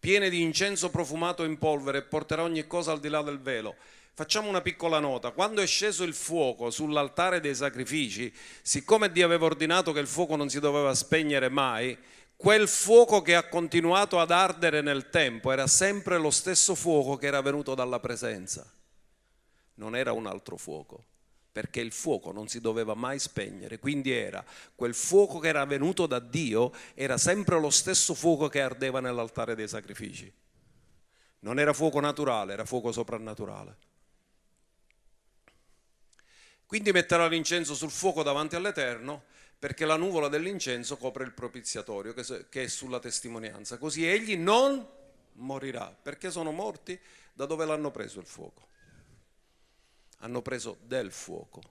[0.00, 3.76] piene di incenso profumato in polvere e porterà ogni cosa al di là del velo.
[4.14, 8.32] Facciamo una piccola nota, quando è sceso il fuoco sull'altare dei sacrifici,
[8.62, 11.96] siccome Dio aveva ordinato che il fuoco non si doveva spegnere mai,
[12.34, 17.26] quel fuoco che ha continuato ad ardere nel tempo era sempre lo stesso fuoco che
[17.26, 18.66] era venuto dalla presenza,
[19.74, 21.04] non era un altro fuoco
[21.52, 26.06] perché il fuoco non si doveva mai spegnere, quindi era quel fuoco che era venuto
[26.06, 30.32] da Dio, era sempre lo stesso fuoco che ardeva nell'altare dei sacrifici.
[31.40, 33.76] Non era fuoco naturale, era fuoco soprannaturale.
[36.66, 39.24] Quindi metterà l'incenso sul fuoco davanti all'Eterno
[39.58, 43.76] perché la nuvola dell'incenso copre il propiziatorio che è sulla testimonianza.
[43.76, 44.86] Così egli non
[45.32, 46.98] morirà perché sono morti
[47.32, 48.68] da dove l'hanno preso il fuoco
[50.20, 51.62] hanno preso del fuoco,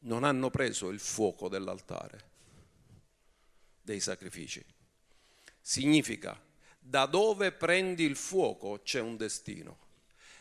[0.00, 2.30] non hanno preso il fuoco dell'altare,
[3.80, 4.64] dei sacrifici.
[5.60, 6.40] Significa,
[6.78, 9.84] da dove prendi il fuoco c'è un destino.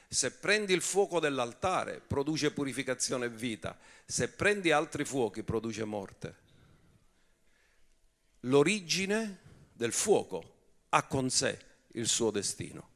[0.08, 6.44] Se prendi il fuoco dell'altare produce purificazione e vita, se prendi altri fuochi produce morte.
[8.42, 9.40] L'origine
[9.74, 10.54] del fuoco
[10.90, 11.60] ha con sé
[11.94, 12.94] il suo destino.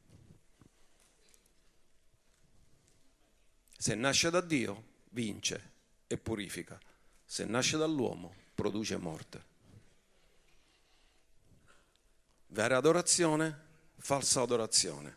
[3.80, 5.70] Se nasce da Dio, vince
[6.06, 6.78] e purifica.
[7.24, 9.42] Se nasce dall'uomo, produce morte.
[12.48, 13.58] Vera adorazione,
[13.96, 15.16] falsa adorazione.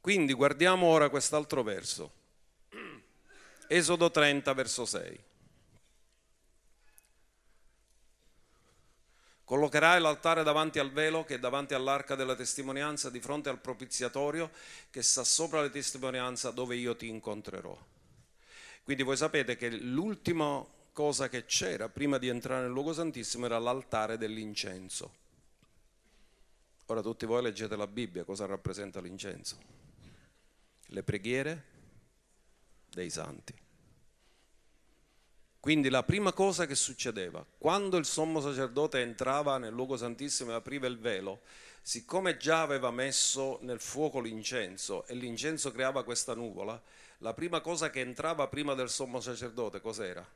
[0.00, 2.12] Quindi guardiamo ora quest'altro verso.
[3.66, 5.18] Esodo 30, verso 6.
[9.50, 14.48] Collocherai l'altare davanti al velo che è davanti all'arca della testimonianza di fronte al propiziatorio
[14.90, 17.76] che sta sopra la testimonianza dove io ti incontrerò.
[18.84, 23.58] Quindi voi sapete che l'ultima cosa che c'era prima di entrare nel luogo santissimo era
[23.58, 25.14] l'altare dell'incenso.
[26.86, 29.58] Ora tutti voi leggete la Bibbia, cosa rappresenta l'incenso?
[30.80, 31.64] Le preghiere
[32.88, 33.52] dei santi.
[35.60, 40.54] Quindi la prima cosa che succedeva, quando il sommo sacerdote entrava nel luogo santissimo e
[40.54, 41.42] apriva il velo,
[41.82, 46.82] siccome già aveva messo nel fuoco l'incenso e l'incenso creava questa nuvola,
[47.18, 50.26] la prima cosa che entrava prima del sommo sacerdote cos'era?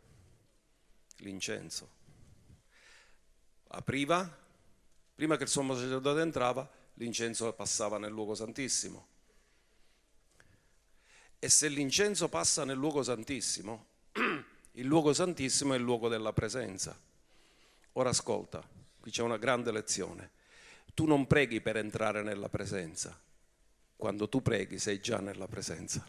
[1.18, 1.88] L'incenso.
[3.68, 4.30] Apriva,
[5.14, 9.06] prima che il sommo sacerdote entrava, l'incenso passava nel luogo santissimo.
[11.38, 13.92] E se l'incenso passa nel luogo santissimo,
[14.76, 16.98] Il luogo santissimo è il luogo della presenza.
[17.92, 18.66] Ora ascolta,
[18.98, 20.30] qui c'è una grande lezione.
[20.94, 23.16] Tu non preghi per entrare nella presenza.
[23.94, 26.04] Quando tu preghi sei già nella presenza.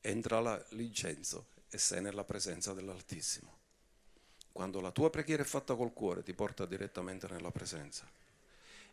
[0.00, 3.58] Entra l'incenso e sei nella presenza dell'Altissimo.
[4.50, 8.04] Quando la tua preghiera è fatta col cuore ti porta direttamente nella presenza.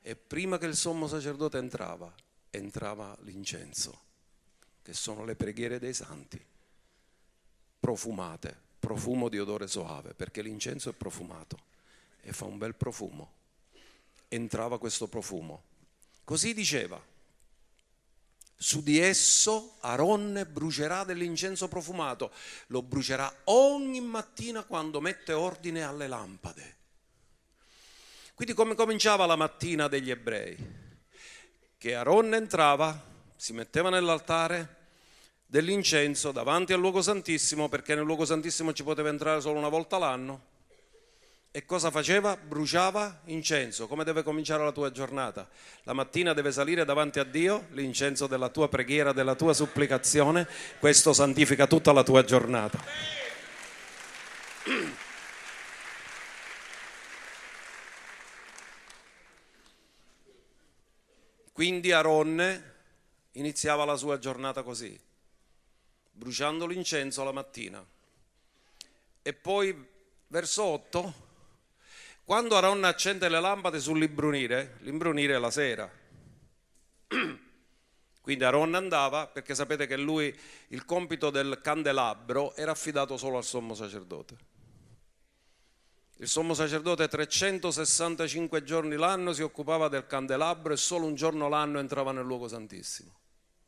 [0.01, 2.13] E prima che il sommo sacerdote entrava,
[2.51, 4.07] entrava l'incenso
[4.81, 6.43] che sono le preghiere dei santi,
[7.79, 11.59] profumate, profumo di odore soave, perché l'incenso è profumato
[12.21, 13.33] e fa un bel profumo.
[14.27, 15.63] Entrava questo profumo.
[16.23, 17.01] Così diceva,
[18.61, 22.31] su di esso Aronne brucerà dell'incenso profumato,
[22.67, 26.75] lo brucerà ogni mattina quando mette ordine alle lampade.
[28.35, 30.57] Quindi come cominciava la mattina degli ebrei?
[31.77, 33.01] Che Aronne entrava,
[33.41, 34.75] si metteva nell'altare,
[35.45, 39.97] dell'incenso davanti al luogo santissimo perché nel luogo santissimo ci poteva entrare solo una volta
[39.97, 40.47] l'anno.
[41.49, 42.35] E cosa faceva?
[42.35, 43.87] Bruciava incenso.
[43.87, 45.47] Come deve cominciare la tua giornata?
[45.83, 50.45] La mattina deve salire davanti a Dio l'incenso della tua preghiera, della tua supplicazione.
[50.77, 52.83] Questo santifica tutta la tua giornata.
[61.53, 62.68] Quindi Aronne
[63.33, 65.07] iniziava la sua giornata così
[66.19, 67.83] bruciando l'incenso la mattina.
[69.21, 69.73] E poi
[70.27, 71.13] verso 8,
[72.25, 75.89] quando Aaron accende le lampade sull'imbrunire, l'imbrunire è la sera.
[78.21, 83.45] Quindi Aaron andava, perché sapete che lui, il compito del candelabro era affidato solo al
[83.45, 84.35] sommo sacerdote.
[86.21, 91.79] Il sommo sacerdote 365 giorni l'anno si occupava del candelabro e solo un giorno l'anno
[91.79, 93.17] entrava nel luogo santissimo.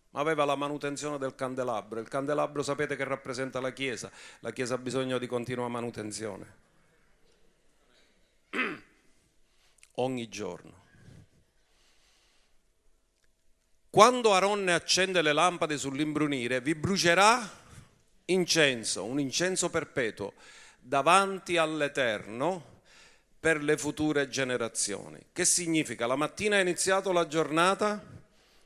[0.09, 2.01] Ma aveva la manutenzione del candelabro.
[2.01, 4.11] Il candelabro sapete che rappresenta la Chiesa.
[4.41, 6.55] La Chiesa ha bisogno di continua manutenzione.
[9.95, 10.83] Ogni giorno.
[13.89, 17.49] Quando Aronne accende le lampade sull'imbrunire, vi brucerà
[18.25, 20.33] incenso, un incenso perpetuo
[20.81, 22.79] davanti all'Eterno
[23.39, 25.19] per le future generazioni.
[25.31, 26.05] Che significa?
[26.05, 28.19] La mattina hai iniziato la giornata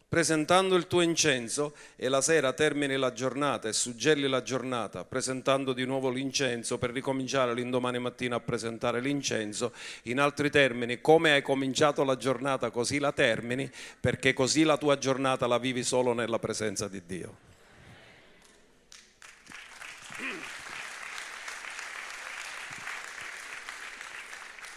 [0.07, 5.73] presentando il tuo incenso e la sera termini la giornata e suggelli la giornata presentando
[5.73, 9.73] di nuovo l'incenso per ricominciare l'indomani mattina a presentare l'incenso.
[10.03, 14.97] In altri termini, come hai cominciato la giornata così la termini perché così la tua
[14.97, 17.54] giornata la vivi solo nella presenza di Dio.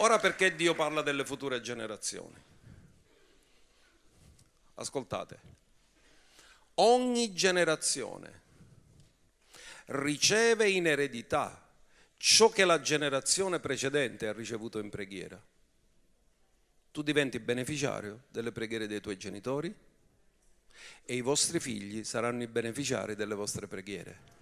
[0.01, 2.35] Ora perché Dio parla delle future generazioni?
[4.75, 5.39] Ascoltate,
[6.75, 8.41] ogni generazione
[9.87, 11.67] riceve in eredità
[12.15, 15.41] ciò che la generazione precedente ha ricevuto in preghiera.
[16.91, 19.73] Tu diventi beneficiario delle preghiere dei tuoi genitori
[21.03, 24.38] e i vostri figli saranno i beneficiari delle vostre preghiere.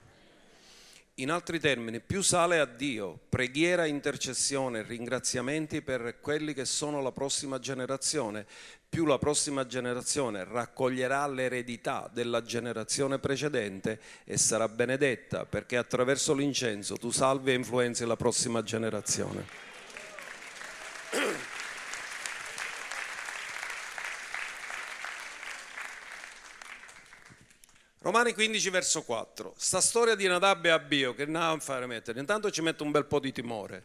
[1.20, 7.12] In altri termini, più sale a Dio preghiera, intercessione, ringraziamenti per quelli che sono la
[7.12, 8.46] prossima generazione,
[8.88, 16.98] più la prossima generazione raccoglierà l'eredità della generazione precedente e sarà benedetta perché attraverso l'incenso
[16.98, 19.46] tu salvi e influenzi la prossima generazione.
[28.08, 29.54] Romani 15 verso 4.
[29.58, 32.22] Sta storia di Nadab e Abio che non fare mettere.
[32.22, 33.84] Intanto ci mette un bel po' di timore.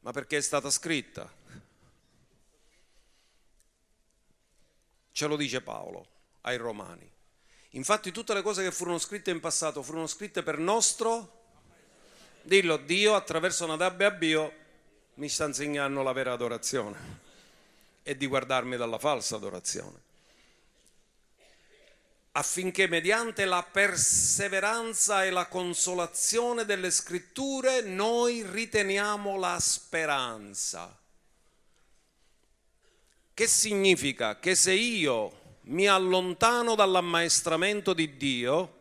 [0.00, 1.32] Ma perché è stata scritta?
[5.12, 6.08] Ce lo dice Paolo
[6.40, 7.08] ai Romani.
[7.74, 11.44] Infatti tutte le cose che furono scritte in passato furono scritte per nostro
[12.42, 14.52] Dillo, Dio attraverso Nadab e Abio
[15.14, 17.20] mi sta insegnando la vera adorazione
[18.02, 20.01] e di guardarmi dalla falsa adorazione
[22.32, 30.96] affinché mediante la perseveranza e la consolazione delle scritture noi riteniamo la speranza.
[33.34, 34.38] Che significa?
[34.38, 38.80] Che se io mi allontano dall'ammaestramento di Dio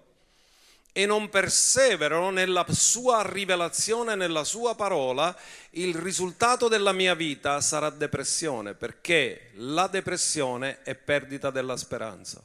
[0.94, 5.36] e non persevero nella sua rivelazione, nella sua parola,
[5.72, 12.42] il risultato della mia vita sarà depressione, perché la depressione è perdita della speranza.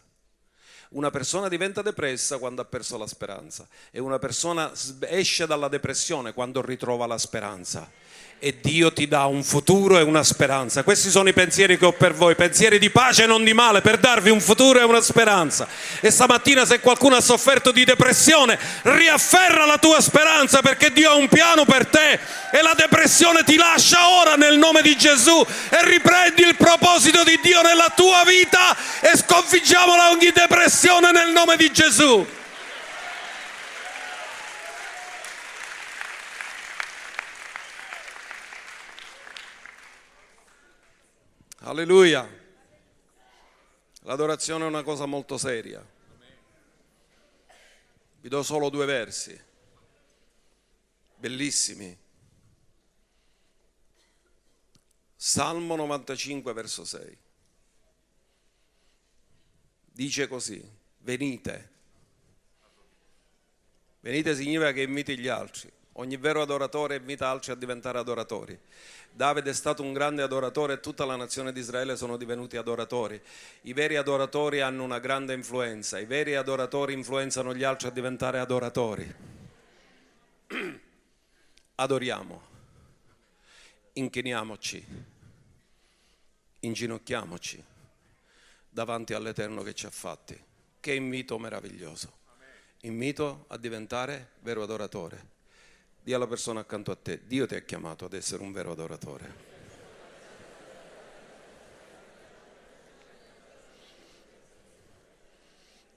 [0.90, 4.70] Una persona diventa depressa quando ha perso la speranza e una persona
[5.00, 7.90] esce dalla depressione quando ritrova la speranza
[8.38, 10.82] e Dio ti dà un futuro e una speranza.
[10.82, 13.80] Questi sono i pensieri che ho per voi, pensieri di pace e non di male,
[13.80, 15.66] per darvi un futuro e una speranza.
[16.00, 21.14] E stamattina se qualcuno ha sofferto di depressione, riafferra la tua speranza perché Dio ha
[21.14, 22.20] un piano per te
[22.52, 27.38] e la depressione ti lascia ora nel nome di Gesù e riprendi il proposito di
[27.42, 32.26] Dio nella tua vita e sconfiggiamo ogni depressione nel nome di Gesù.
[41.66, 42.24] Alleluia.
[44.02, 45.84] L'adorazione è una cosa molto seria.
[48.20, 49.36] Vi do solo due versi,
[51.16, 51.98] bellissimi.
[55.16, 57.18] Salmo 95, verso 6.
[59.86, 60.64] Dice così,
[60.98, 61.70] venite.
[63.98, 65.72] Venite significa che inviti gli altri.
[65.98, 68.58] Ogni vero adoratore invita altri a diventare adoratori.
[69.10, 73.18] Davide è stato un grande adoratore e tutta la nazione di Israele sono divenuti adoratori.
[73.62, 78.38] I veri adoratori hanno una grande influenza, i veri adoratori influenzano gli altri a diventare
[78.40, 79.14] adoratori.
[81.76, 82.42] Adoriamo,
[83.94, 84.84] inchiniamoci,
[86.60, 87.64] inginocchiamoci
[88.68, 90.38] davanti all'Eterno che ci ha fatti.
[90.78, 92.12] Che invito meraviglioso.
[92.82, 95.35] Invito a diventare vero adoratore.
[96.06, 99.34] Dì alla persona accanto a te, Dio ti ha chiamato ad essere un vero adoratore.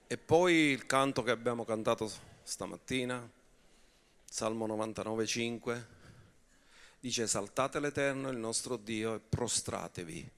[0.07, 3.29] E poi il canto che abbiamo cantato stamattina,
[4.25, 5.85] Salmo 99,5,
[6.99, 10.31] dice esaltate l'Eterno, il nostro Dio, e prostratevi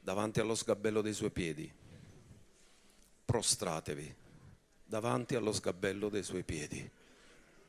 [0.00, 1.70] davanti allo sgabello dei suoi piedi.
[3.22, 4.16] Prostratevi
[4.82, 6.90] davanti allo sgabello dei suoi piedi.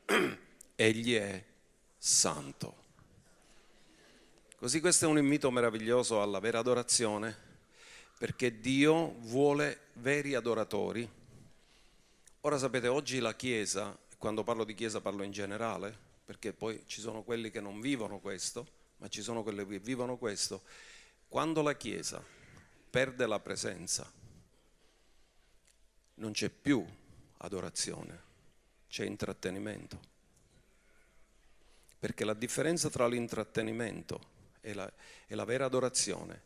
[0.82, 1.40] Egli è
[1.96, 2.74] santo.
[4.56, 7.36] Così questo è un invito meraviglioso alla vera adorazione,
[8.18, 11.08] perché Dio vuole veri adoratori.
[12.40, 17.00] Ora sapete, oggi la Chiesa, quando parlo di Chiesa parlo in generale, perché poi ci
[17.00, 18.66] sono quelli che non vivono questo,
[18.96, 20.62] ma ci sono quelli che vivono questo.
[21.28, 22.20] Quando la Chiesa
[22.90, 24.10] perde la presenza,
[26.14, 26.84] non c'è più
[27.36, 28.20] adorazione,
[28.88, 30.10] c'è intrattenimento.
[32.02, 34.20] Perché la differenza tra l'intrattenimento
[34.60, 34.92] e la,
[35.28, 36.42] e la vera adorazione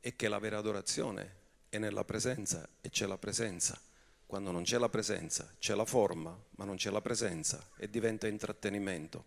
[0.00, 1.36] è che la vera adorazione
[1.70, 3.80] è nella presenza e c'è la presenza.
[4.26, 8.26] Quando non c'è la presenza c'è la forma, ma non c'è la presenza e diventa
[8.26, 9.24] intrattenimento.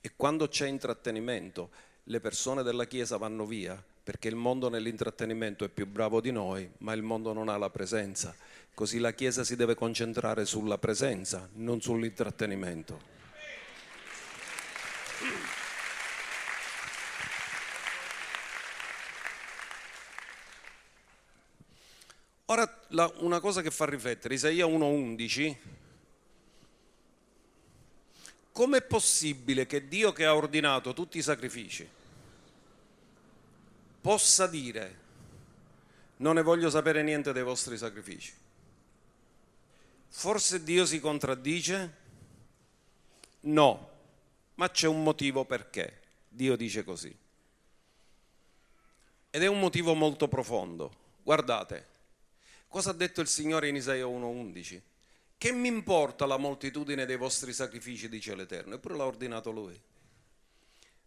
[0.00, 1.70] E quando c'è intrattenimento
[2.04, 6.70] le persone della Chiesa vanno via perché il mondo nell'intrattenimento è più bravo di noi,
[6.78, 8.32] ma il mondo non ha la presenza.
[8.74, 13.14] Così la Chiesa si deve concentrare sulla presenza, non sull'intrattenimento.
[22.48, 25.56] Ora la, una cosa che fa riflettere, Isaia 1.11,
[28.52, 31.86] com'è possibile che Dio che ha ordinato tutti i sacrifici
[34.00, 35.04] possa dire
[36.18, 38.32] non ne voglio sapere niente dei vostri sacrifici?
[40.08, 42.04] Forse Dio si contraddice?
[43.40, 43.90] No,
[44.54, 47.14] ma c'è un motivo perché Dio dice così.
[49.30, 51.04] Ed è un motivo molto profondo.
[51.22, 51.86] Guardate,
[52.68, 54.82] Cosa ha detto il Signore in Isaia 1.11?
[55.38, 59.78] Che mi importa la moltitudine dei vostri sacrifici, dice l'Eterno, eppure l'ha ordinato Lui.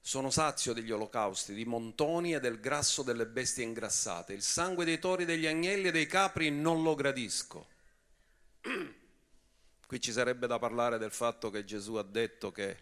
[0.01, 4.34] Sono sazio degli olocausti, di montoni e del grasso delle bestie ingrassate.
[4.34, 7.68] Il sangue dei tori, degli agnelli e dei capri non lo gradisco.
[9.86, 12.78] Qui ci sarebbe da parlare del fatto che Gesù ha detto che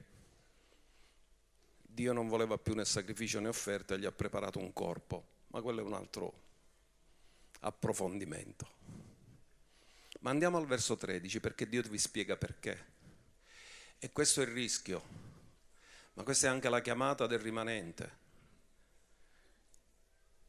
[1.81, 5.61] Dio non voleva più né sacrificio né offerta e gli ha preparato un corpo, ma
[5.61, 6.45] quello è un altro
[7.67, 8.75] approfondimento.
[10.21, 12.95] Ma andiamo al verso 13 perché Dio vi spiega perché.
[13.99, 15.03] E questo è il rischio,
[16.13, 18.25] ma questa è anche la chiamata del rimanente.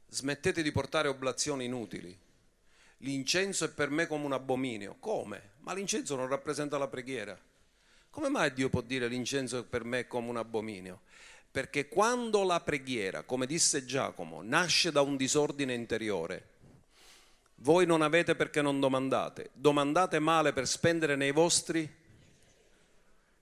[0.09, 2.19] Smettete di portare oblazioni inutili.
[2.99, 4.97] L'incenso è per me come un abominio.
[4.99, 5.51] Come?
[5.61, 7.39] Ma l'incenso non rappresenta la preghiera.
[8.11, 11.03] Come mai Dio può dire l'incenso è per me come un abominio?
[11.51, 16.57] Perché quando la preghiera, come disse Giacomo, nasce da un disordine interiore,
[17.61, 19.51] voi non avete perché non domandate.
[19.53, 21.89] Domandate male per spendere nei vostri.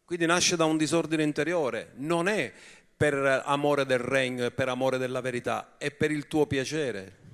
[0.05, 1.93] Quindi nasce da un disordine interiore.
[1.97, 2.53] Non è
[2.97, 7.25] per amore del regno e per amore della verità, è per il tuo piacere.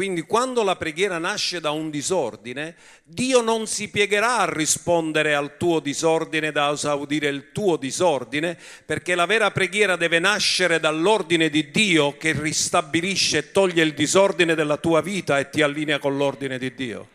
[0.00, 2.74] Quindi quando la preghiera nasce da un disordine,
[3.04, 9.14] Dio non si piegherà a rispondere al tuo disordine, da esaudire il tuo disordine, perché
[9.14, 14.78] la vera preghiera deve nascere dall'ordine di Dio che ristabilisce e toglie il disordine della
[14.78, 17.08] tua vita e ti allinea con l'ordine di Dio.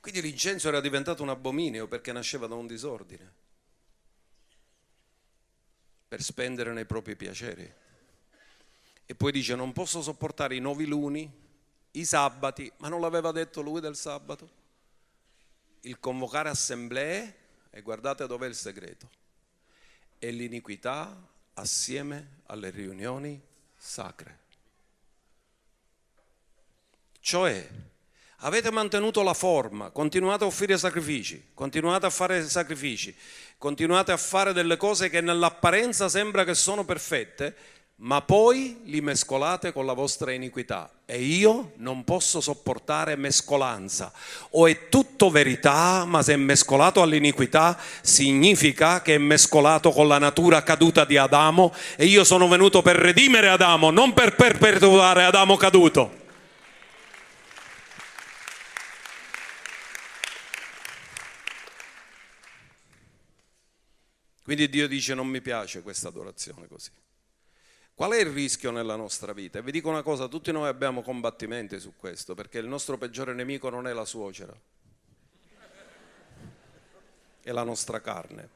[0.00, 3.47] Quindi l'incenso era diventato un abominio perché nasceva da un disordine
[6.08, 7.70] per spendere nei propri piaceri.
[9.04, 11.30] E poi dice non posso sopportare i nuovi luni,
[11.92, 14.56] i sabati, ma non l'aveva detto lui del sabato?
[15.82, 17.36] Il convocare assemblee,
[17.70, 19.08] e guardate dov'è il segreto,
[20.18, 21.16] e l'iniquità
[21.54, 23.40] assieme alle riunioni
[23.76, 24.46] sacre.
[27.20, 27.68] Cioè,
[28.36, 33.14] avete mantenuto la forma, continuate a offrire sacrifici, continuate a fare sacrifici,
[33.58, 37.54] continuate a fare delle cose che nell'apparenza sembra che sono perfette,
[38.00, 40.88] ma poi li mescolate con la vostra iniquità.
[41.04, 44.12] E io non posso sopportare mescolanza.
[44.50, 50.18] O è tutto verità, ma se è mescolato all'iniquità, significa che è mescolato con la
[50.18, 55.56] natura caduta di Adamo e io sono venuto per redimere Adamo, non per perpetuare Adamo
[55.56, 56.26] caduto.
[64.48, 66.88] Quindi Dio dice non mi piace questa adorazione così.
[67.92, 69.58] Qual è il rischio nella nostra vita?
[69.58, 73.34] E vi dico una cosa, tutti noi abbiamo combattimenti su questo, perché il nostro peggiore
[73.34, 74.58] nemico non è la suocera,
[77.42, 78.48] è la nostra carne.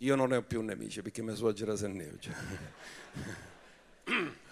[0.00, 2.34] Io non ne ho più nemici perché mia suocera se ne cioè.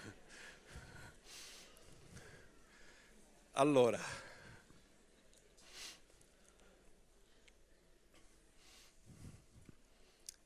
[3.51, 4.24] Allora,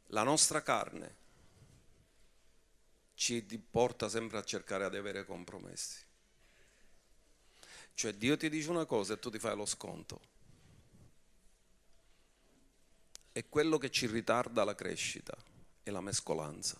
[0.09, 1.17] la nostra carne
[3.13, 6.05] ci porta sempre a cercare di avere compromessi.
[7.93, 10.21] Cioè Dio ti dice una cosa e tu ti fai lo sconto.
[13.33, 15.35] E quello che ci ritarda la crescita
[15.83, 16.77] è la mescolanza.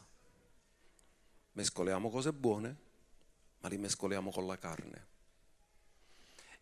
[1.52, 2.78] Mescoliamo cose buone,
[3.60, 5.08] ma li mescoliamo con la carne.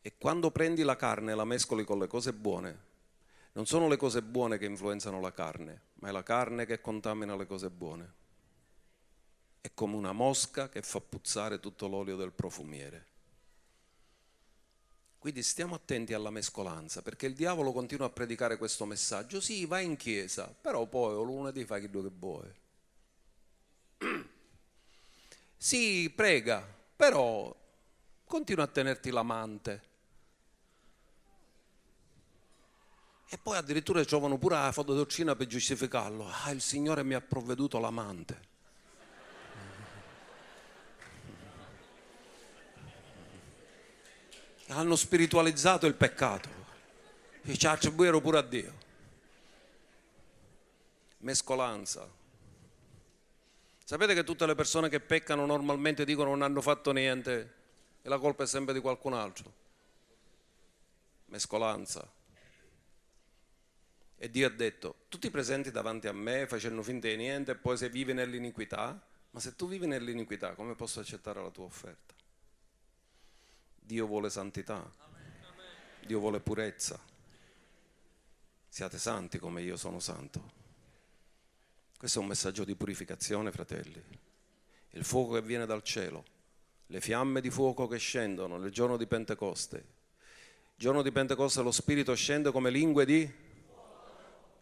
[0.01, 2.85] E quando prendi la carne e la mescoli con le cose buone,
[3.57, 7.35] non sono le cose buone che influenzano la carne, ma è la carne che contamina
[7.35, 8.13] le cose buone.
[9.59, 13.05] È come una mosca che fa puzzare tutto l'olio del profumiere.
[15.17, 19.41] Quindi stiamo attenti alla mescolanza, perché il diavolo continua a predicare questo messaggio.
[19.41, 22.53] Sì, vai in chiesa, però poi o lunedì fai quello che vuoi.
[25.59, 26.63] Sì, prega,
[26.95, 27.51] però
[28.23, 29.81] continua a tenerti l'amante.
[33.29, 36.29] E poi addirittura trovano pure la fotodocina per giustificarlo.
[36.43, 38.55] Ah, il Signore mi ha provveduto l'amante.
[44.69, 46.49] hanno spiritualizzato il peccato
[47.43, 48.85] e ci attribuirono pure a Dio.
[51.19, 52.09] Mescolanza.
[53.83, 57.53] Sapete che tutte le persone che peccano normalmente dicono non hanno fatto niente
[58.01, 59.53] e la colpa è sempre di qualcun altro.
[61.27, 62.16] Mescolanza.
[64.17, 67.55] E Dio ha detto, tu ti presenti davanti a me facendo finta di niente e
[67.55, 68.99] poi se vivi nell'iniquità,
[69.29, 72.15] ma se tu vivi nell'iniquità come posso accettare la tua offerta?
[73.79, 74.89] Dio vuole santità,
[76.05, 76.99] Dio vuole purezza.
[78.67, 80.55] Siate santi come io sono santo.
[81.97, 84.03] Questo è un messaggio di purificazione, fratelli.
[84.91, 86.25] Il fuoco che viene dal cielo,
[86.87, 89.77] le fiamme di fuoco che scendono nel giorno di Pentecoste.
[89.77, 93.45] Il giorno di Pentecoste lo Spirito scende come lingue di...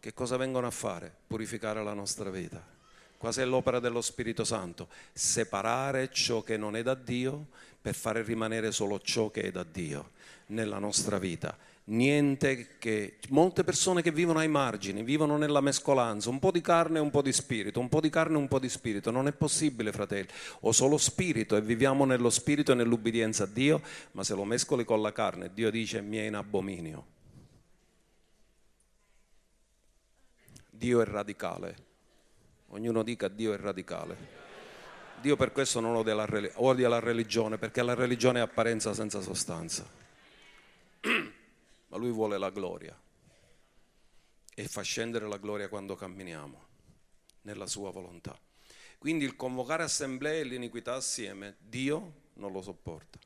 [0.06, 1.12] Che cosa vengono a fare?
[1.26, 2.64] Purificare la nostra vita.
[3.18, 7.46] Quasi è l'opera dello Spirito Santo, separare ciò che non è da Dio
[7.82, 10.10] per fare rimanere solo ciò che è da Dio
[10.50, 11.58] nella nostra vita.
[11.86, 16.98] Niente che molte persone che vivono ai margini, vivono nella mescolanza, un po' di carne
[16.98, 19.10] e un po' di spirito, un po' di carne e un po' di spirito.
[19.10, 20.28] Non è possibile, fratelli.
[20.60, 23.82] O solo spirito e viviamo nello spirito e nell'ubbidienza a Dio,
[24.12, 27.14] ma se lo mescoli con la carne, Dio dice mi è in abominio.
[30.76, 31.84] Dio è radicale.
[32.68, 34.44] Ognuno dica Dio è radicale.
[35.20, 39.20] Dio per questo non odia la, odia la religione, perché la religione è apparenza senza
[39.20, 39.88] sostanza.
[41.88, 42.98] Ma lui vuole la gloria
[44.54, 46.64] e fa scendere la gloria quando camminiamo
[47.42, 48.38] nella sua volontà.
[48.98, 53.18] Quindi il convocare assemblee e l'iniquità assieme, Dio non lo sopporta.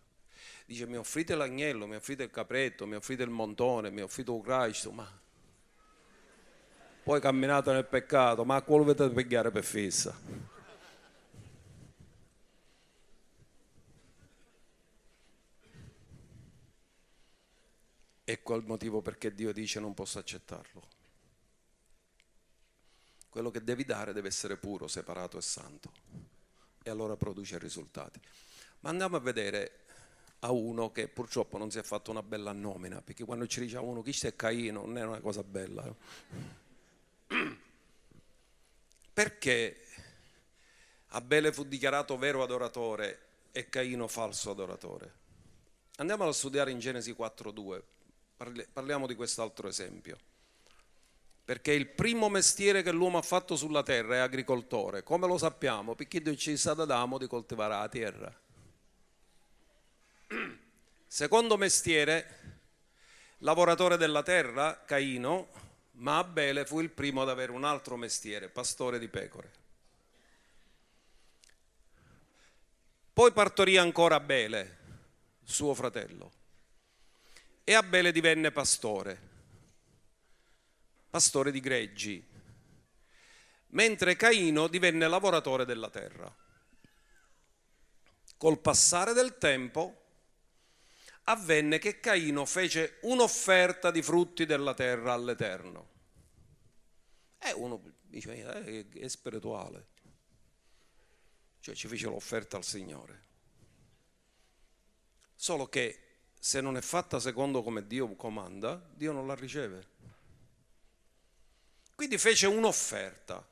[0.67, 4.41] Dice mi offrite l'agnello, mi offrite il capretto, mi offrite il montone, mi offrite un
[4.41, 5.20] Cristo, ma
[7.03, 10.15] poi camminate nel peccato, ma quello volete pigliare per fissa.
[18.25, 20.83] Ecco il motivo perché Dio dice non posso accettarlo.
[23.29, 25.93] Quello che devi dare deve essere puro, separato e santo.
[26.83, 28.21] E allora produce risultati.
[28.81, 29.81] Ma andiamo a vedere
[30.41, 33.89] a uno che purtroppo non si è fatto una bella nomina, perché quando ci diciamo
[33.89, 35.93] uno chi è Caino non è una cosa bella.
[39.13, 39.85] Perché
[41.09, 43.21] Abele fu dichiarato vero adoratore
[43.53, 45.19] e Caino falso adoratore?
[45.97, 47.83] Andiamo a studiare in Genesi 4.2,
[48.73, 50.19] parliamo di quest'altro esempio.
[51.45, 55.03] Perché il primo mestiere che l'uomo ha fatto sulla terra è agricoltore.
[55.03, 55.95] Come lo sappiamo?
[55.95, 58.41] Perché Dio ci sa damo di coltivare la terra.
[61.07, 62.61] Secondo mestiere,
[63.39, 65.49] lavoratore della terra, Caino,
[66.01, 69.59] ma Abele fu il primo ad avere un altro mestiere, pastore di pecore.
[73.13, 74.79] Poi partorì ancora Abele,
[75.43, 76.33] suo fratello,
[77.65, 79.29] e Abele divenne pastore,
[81.11, 82.27] pastore di greggi,
[83.69, 86.35] mentre Caino divenne lavoratore della terra.
[88.39, 89.97] Col passare del tempo
[91.25, 95.90] avvenne che Caino fece un'offerta di frutti della terra all'Eterno.
[97.43, 99.87] E uno dice, eh, è spirituale.
[101.61, 103.29] Cioè ci fece l'offerta al Signore.
[105.35, 105.99] Solo che
[106.39, 109.87] se non è fatta secondo come Dio comanda, Dio non la riceve.
[111.95, 113.47] Quindi fece un'offerta.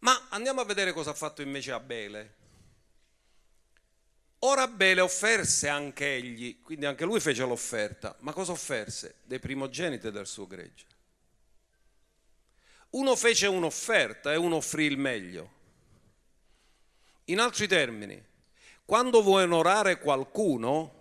[0.00, 2.34] Ma andiamo a vedere cosa ha fatto invece Abele.
[4.40, 9.16] Ora Abele offerse anche egli, quindi anche lui fece l'offerta, ma cosa offerse?
[9.22, 10.86] Dei primogeniti del suo gregge.
[12.92, 15.50] Uno fece un'offerta e uno offrì il meglio.
[17.26, 18.22] In altri termini,
[18.84, 21.00] quando vuoi onorare qualcuno,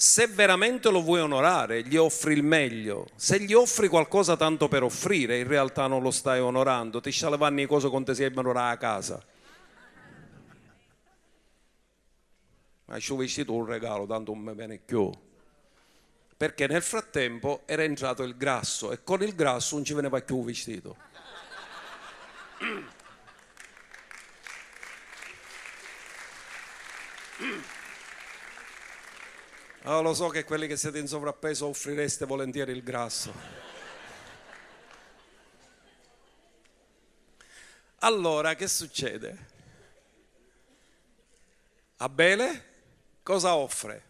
[0.00, 3.08] Se veramente lo vuoi onorare, gli offri il meglio.
[3.16, 7.00] Se gli offri qualcosa tanto per offrire, in realtà non lo stai onorando.
[7.00, 9.20] Ti stai levando le cose con te si onorare a casa.
[12.84, 15.10] Ma ci ho vestito un regalo, tanto non mi viene più.
[16.38, 20.44] Perché nel frattempo era entrato il grasso e con il grasso non ci veniva più
[20.44, 20.96] vestito.
[29.82, 33.32] Oh, lo so che quelli che siete in sovrappeso offrireste volentieri il grasso.
[38.00, 39.46] Allora, che succede?
[41.96, 42.64] Abele
[43.24, 44.07] cosa offre?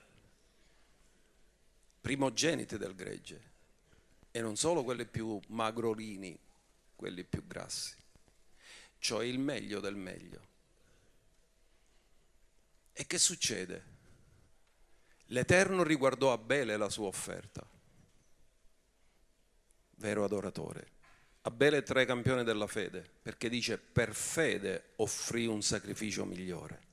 [2.08, 3.40] Primogeniti del gregge.
[4.30, 6.38] E non solo quelli più magrolini,
[6.96, 7.94] quelli più grassi.
[8.98, 10.40] Cioè il meglio del meglio.
[12.94, 13.84] E che succede?
[15.26, 17.62] L'Eterno riguardò Abele la sua offerta.
[19.96, 20.88] Vero adoratore.
[21.42, 26.86] Abele è tre campione della fede, perché dice per fede offrì un sacrificio migliore.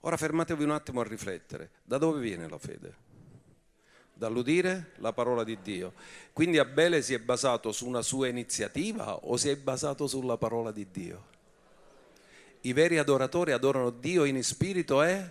[0.00, 1.70] Ora fermatevi un attimo a riflettere.
[1.84, 3.05] Da dove viene la fede?
[4.18, 5.92] Dall'udire la parola di Dio.
[6.32, 10.72] Quindi Abele si è basato su una sua iniziativa o si è basato sulla parola
[10.72, 11.24] di Dio?
[12.62, 15.22] I veri adoratori adorano Dio in spirito e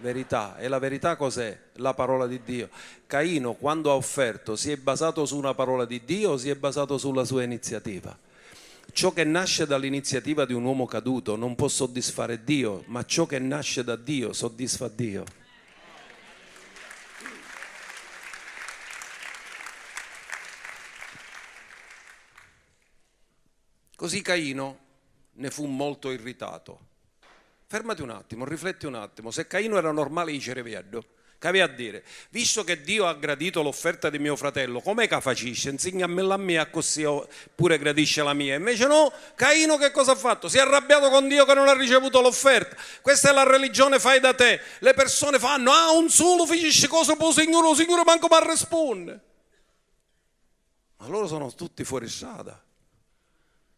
[0.00, 0.58] verità.
[0.58, 1.58] E la verità cos'è?
[1.76, 2.68] La parola di Dio.
[3.06, 6.56] Caino quando ha offerto si è basato su una parola di Dio o si è
[6.56, 8.16] basato sulla sua iniziativa?
[8.92, 13.38] Ciò che nasce dall'iniziativa di un uomo caduto non può soddisfare Dio, ma ciò che
[13.38, 15.24] nasce da Dio soddisfa Dio.
[23.96, 24.78] Così Caino
[25.32, 26.86] ne fu molto irritato
[27.68, 29.32] Fermati un attimo, rifletti un attimo.
[29.32, 31.04] Se Caino era normale di cereviello,
[31.36, 35.20] che aveva a dire, visto che Dio ha gradito l'offerta di mio fratello, com'è che
[35.20, 35.70] facisce?
[35.70, 37.04] Insegnami la mia così
[37.56, 38.54] pure gradisce la mia.
[38.54, 40.48] Invece no, Caino che cosa ha fatto?
[40.48, 42.76] Si è arrabbiato con Dio che non ha ricevuto l'offerta.
[43.02, 44.60] Questa è la religione fai da te.
[44.78, 49.20] Le persone fanno, ah un solo ficisce cosa può Signore, il Signore manco mi risponde.
[50.98, 52.62] Ma loro sono tutti fuori strada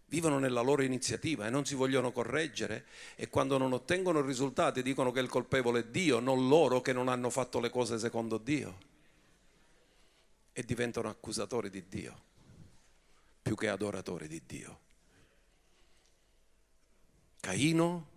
[0.08, 5.10] vivono nella loro iniziativa e non si vogliono correggere e quando non ottengono risultati dicono
[5.12, 8.86] che il colpevole è Dio, non loro che non hanno fatto le cose secondo Dio
[10.52, 12.26] e diventano accusatori di Dio
[13.48, 14.80] più che adoratori di Dio.
[17.40, 18.08] Caino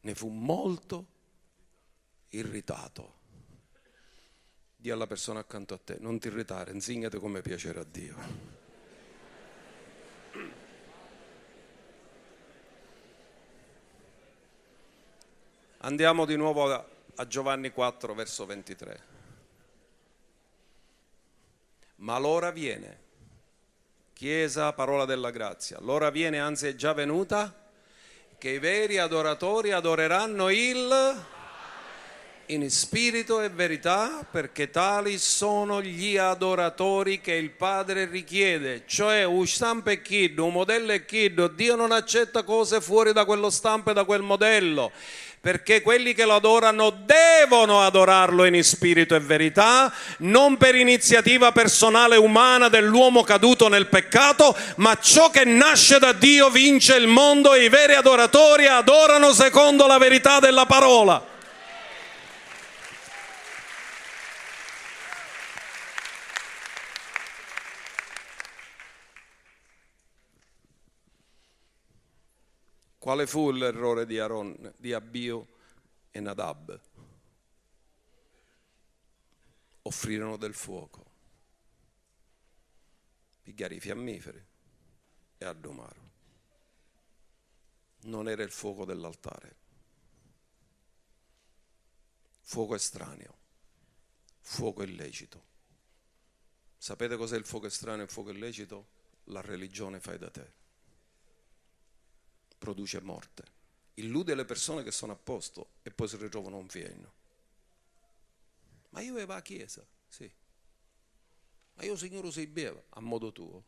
[0.00, 1.06] ne fu molto
[2.30, 3.14] irritato.
[4.76, 8.55] Dì alla persona accanto a te, non ti irritare, insegnate come piacere a Dio.
[15.86, 16.68] Andiamo di nuovo
[17.14, 19.00] a Giovanni 4, verso 23.
[21.98, 22.98] Ma l'ora viene,
[24.12, 27.54] Chiesa, parola della grazia, l'ora viene, anzi è già venuta,
[28.36, 31.24] che i veri adoratori adoreranno il
[32.46, 39.46] in spirito e verità, perché tali sono gli adoratori che il Padre richiede, cioè un
[39.46, 43.90] stampo e kid, un modello e kid, Dio non accetta cose fuori da quello stampo
[43.90, 44.90] e da quel modello
[45.46, 52.16] perché quelli che lo adorano devono adorarlo in spirito e verità, non per iniziativa personale
[52.16, 57.62] umana dell'uomo caduto nel peccato, ma ciò che nasce da Dio vince il mondo e
[57.62, 61.35] i veri adoratori adorano secondo la verità della parola.
[73.06, 75.46] Quale fu l'errore di Aaron, di Abio
[76.10, 76.80] e Nadab?
[79.82, 81.04] Offrirono del fuoco,
[83.44, 84.44] pigliare i fiammiferi
[85.38, 86.10] e addomaro.
[88.06, 89.56] Non era il fuoco dell'altare,
[92.40, 93.36] fuoco estraneo,
[94.40, 95.44] fuoco illecito.
[96.76, 98.88] Sapete cos'è il fuoco estraneo e il fuoco illecito?
[99.26, 100.64] La religione fai da te
[102.58, 103.44] produce morte.
[103.94, 107.12] Illude le persone che sono a posto e poi si ritrovano un fieno.
[108.90, 110.30] Ma io avevo a chiesa, sì.
[111.74, 113.64] Ma io Signore si beve a modo tuo.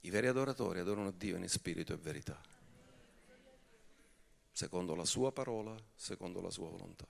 [0.00, 2.40] I veri adoratori adorano Dio in spirito e verità,
[4.50, 7.06] secondo la sua parola, secondo la sua volontà.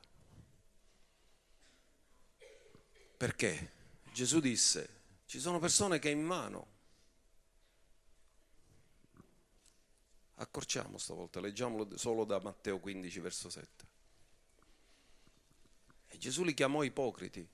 [3.17, 3.73] Perché
[4.13, 6.72] Gesù disse, ci sono persone che in mano
[10.43, 13.87] Accorciamo stavolta, leggiamolo solo da Matteo 15, verso 7.
[16.19, 17.47] Gesù li chiamò ipocriti.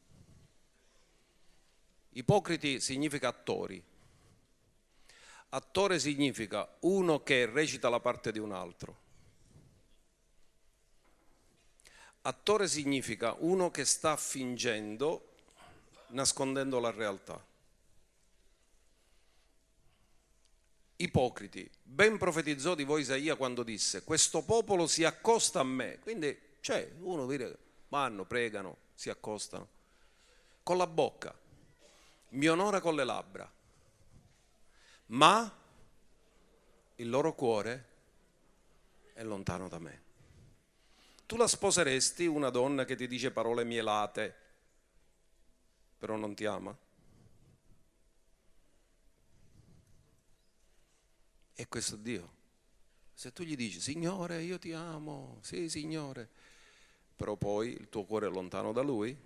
[2.12, 3.82] Ipocriti significa attori.
[5.50, 8.96] Attore significa uno che recita la parte di un altro.
[12.22, 15.34] Attore significa uno che sta fingendo,
[16.08, 17.47] nascondendo la realtà.
[21.00, 26.00] Ipocriti, ben profetizzò di voi Isaia quando disse, questo popolo si accosta a me.
[26.00, 27.56] Quindi c'è uno dire,
[27.88, 29.68] vanno, pregano, si accostano,
[30.64, 31.32] con la bocca,
[32.30, 33.52] mi onora con le labbra,
[35.06, 35.56] ma
[36.96, 37.86] il loro cuore
[39.12, 40.02] è lontano da me.
[41.26, 44.34] Tu la sposeresti una donna che ti dice parole mielate,
[45.96, 46.76] però non ti ama?
[51.60, 52.36] E questo è Dio.
[53.12, 56.30] Se tu gli dici, Signore, io ti amo, sì, Signore,
[57.16, 59.18] però poi il tuo cuore è lontano da Lui,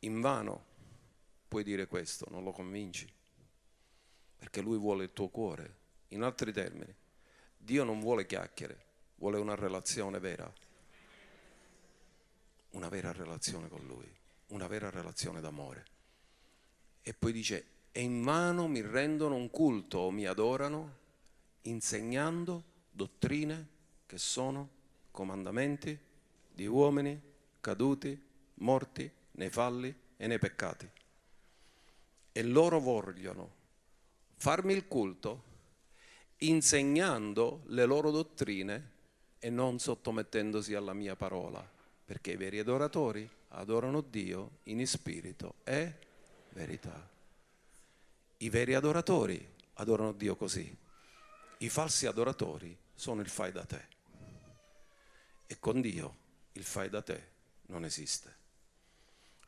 [0.00, 0.64] in vano
[1.46, 3.08] puoi dire questo, non lo convinci,
[4.34, 5.76] perché Lui vuole il tuo cuore.
[6.08, 6.92] In altri termini,
[7.56, 10.52] Dio non vuole chiacchiere, vuole una relazione vera,
[12.70, 14.12] una vera relazione con Lui,
[14.48, 15.84] una vera relazione d'amore.
[17.00, 20.96] E poi dice, e in mano mi rendono un culto o mi adorano
[21.62, 23.66] insegnando dottrine
[24.06, 24.70] che sono
[25.10, 25.98] comandamenti
[26.50, 27.20] di uomini
[27.60, 28.18] caduti,
[28.54, 30.88] morti nei falli e nei peccati.
[32.32, 33.52] E loro vogliono
[34.36, 35.42] farmi il culto
[36.38, 38.92] insegnando le loro dottrine
[39.38, 41.62] e non sottomettendosi alla mia parola,
[42.06, 45.92] perché i veri adoratori adorano Dio in spirito e
[46.52, 47.18] verità.
[48.42, 50.74] I veri adoratori adorano Dio così,
[51.58, 53.86] i falsi adoratori sono il fai da te
[55.46, 56.16] e con Dio
[56.52, 57.32] il fai da te
[57.66, 58.34] non esiste.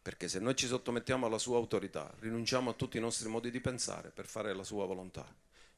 [0.02, 3.62] Perché se noi ci sottomettiamo alla sua autorità, rinunciamo a tutti i nostri modi di
[3.62, 5.26] pensare per fare la sua volontà,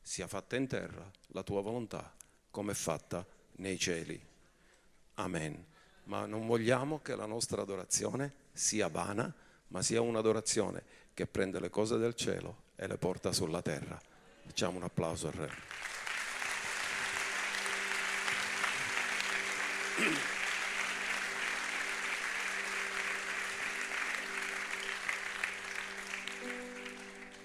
[0.03, 2.13] sia fatta in terra la tua volontà
[2.51, 3.25] come è fatta
[3.59, 4.21] nei cieli.
[5.15, 5.65] Amen.
[6.07, 9.33] Ma non vogliamo che la nostra adorazione sia vana,
[9.69, 10.83] ma sia un'adorazione
[11.15, 14.01] che prende le cose del cielo e le porta sulla terra.
[14.47, 15.51] Facciamo un applauso al Re.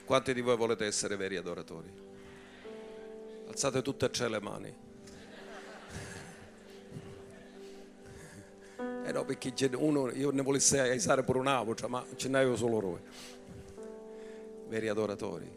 [0.05, 1.91] Quanti di voi volete essere veri adoratori?
[3.47, 4.75] Alzate tutte e tre le mani.
[9.05, 12.99] Eh no, perché uno, io ne volessi aiutare pure un'altra, ma ce n'avevo solo noi.
[14.69, 15.51] Veri adoratori.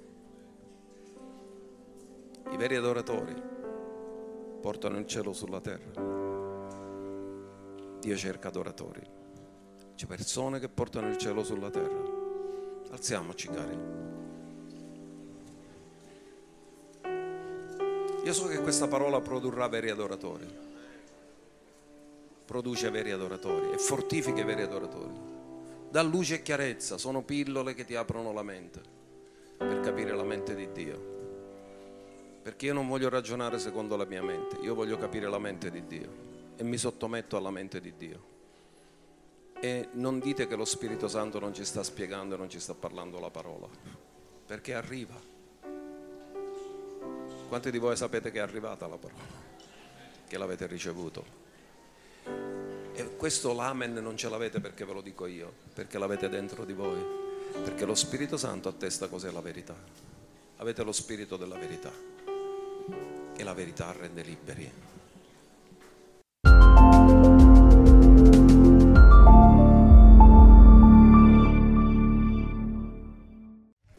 [2.51, 3.35] I veri adoratori
[4.59, 6.01] portano il cielo sulla terra.
[8.01, 9.03] Dio cerca adoratori.
[9.95, 12.03] C'è persone che portano il cielo sulla terra.
[12.91, 13.79] Alziamoci, cari.
[18.25, 20.71] Io so che questa parola produrrà veri adoratori
[22.47, 25.31] produce veri adoratori e fortifica i veri adoratori.
[25.91, 29.01] Dà luce e chiarezza, sono pillole che ti aprono la mente
[29.67, 31.11] per capire la mente di Dio.
[32.43, 35.87] Perché io non voglio ragionare secondo la mia mente, io voglio capire la mente di
[35.87, 38.31] Dio e mi sottometto alla mente di Dio.
[39.61, 43.21] E non dite che lo Spirito Santo non ci sta spiegando non ci sta parlando
[43.21, 43.69] la parola,
[44.47, 45.15] perché arriva.
[47.49, 49.23] Quanti di voi sapete che è arrivata la parola?
[50.27, 51.41] Che l'avete ricevuto?
[52.95, 56.73] E questo l'amen non ce l'avete perché ve lo dico io, perché l'avete dentro di
[56.73, 57.22] voi,
[57.53, 59.75] perché lo Spirito Santo attesta cos'è la verità.
[60.57, 61.93] Avete lo Spirito della verità
[63.37, 64.92] e la verità rende liberi.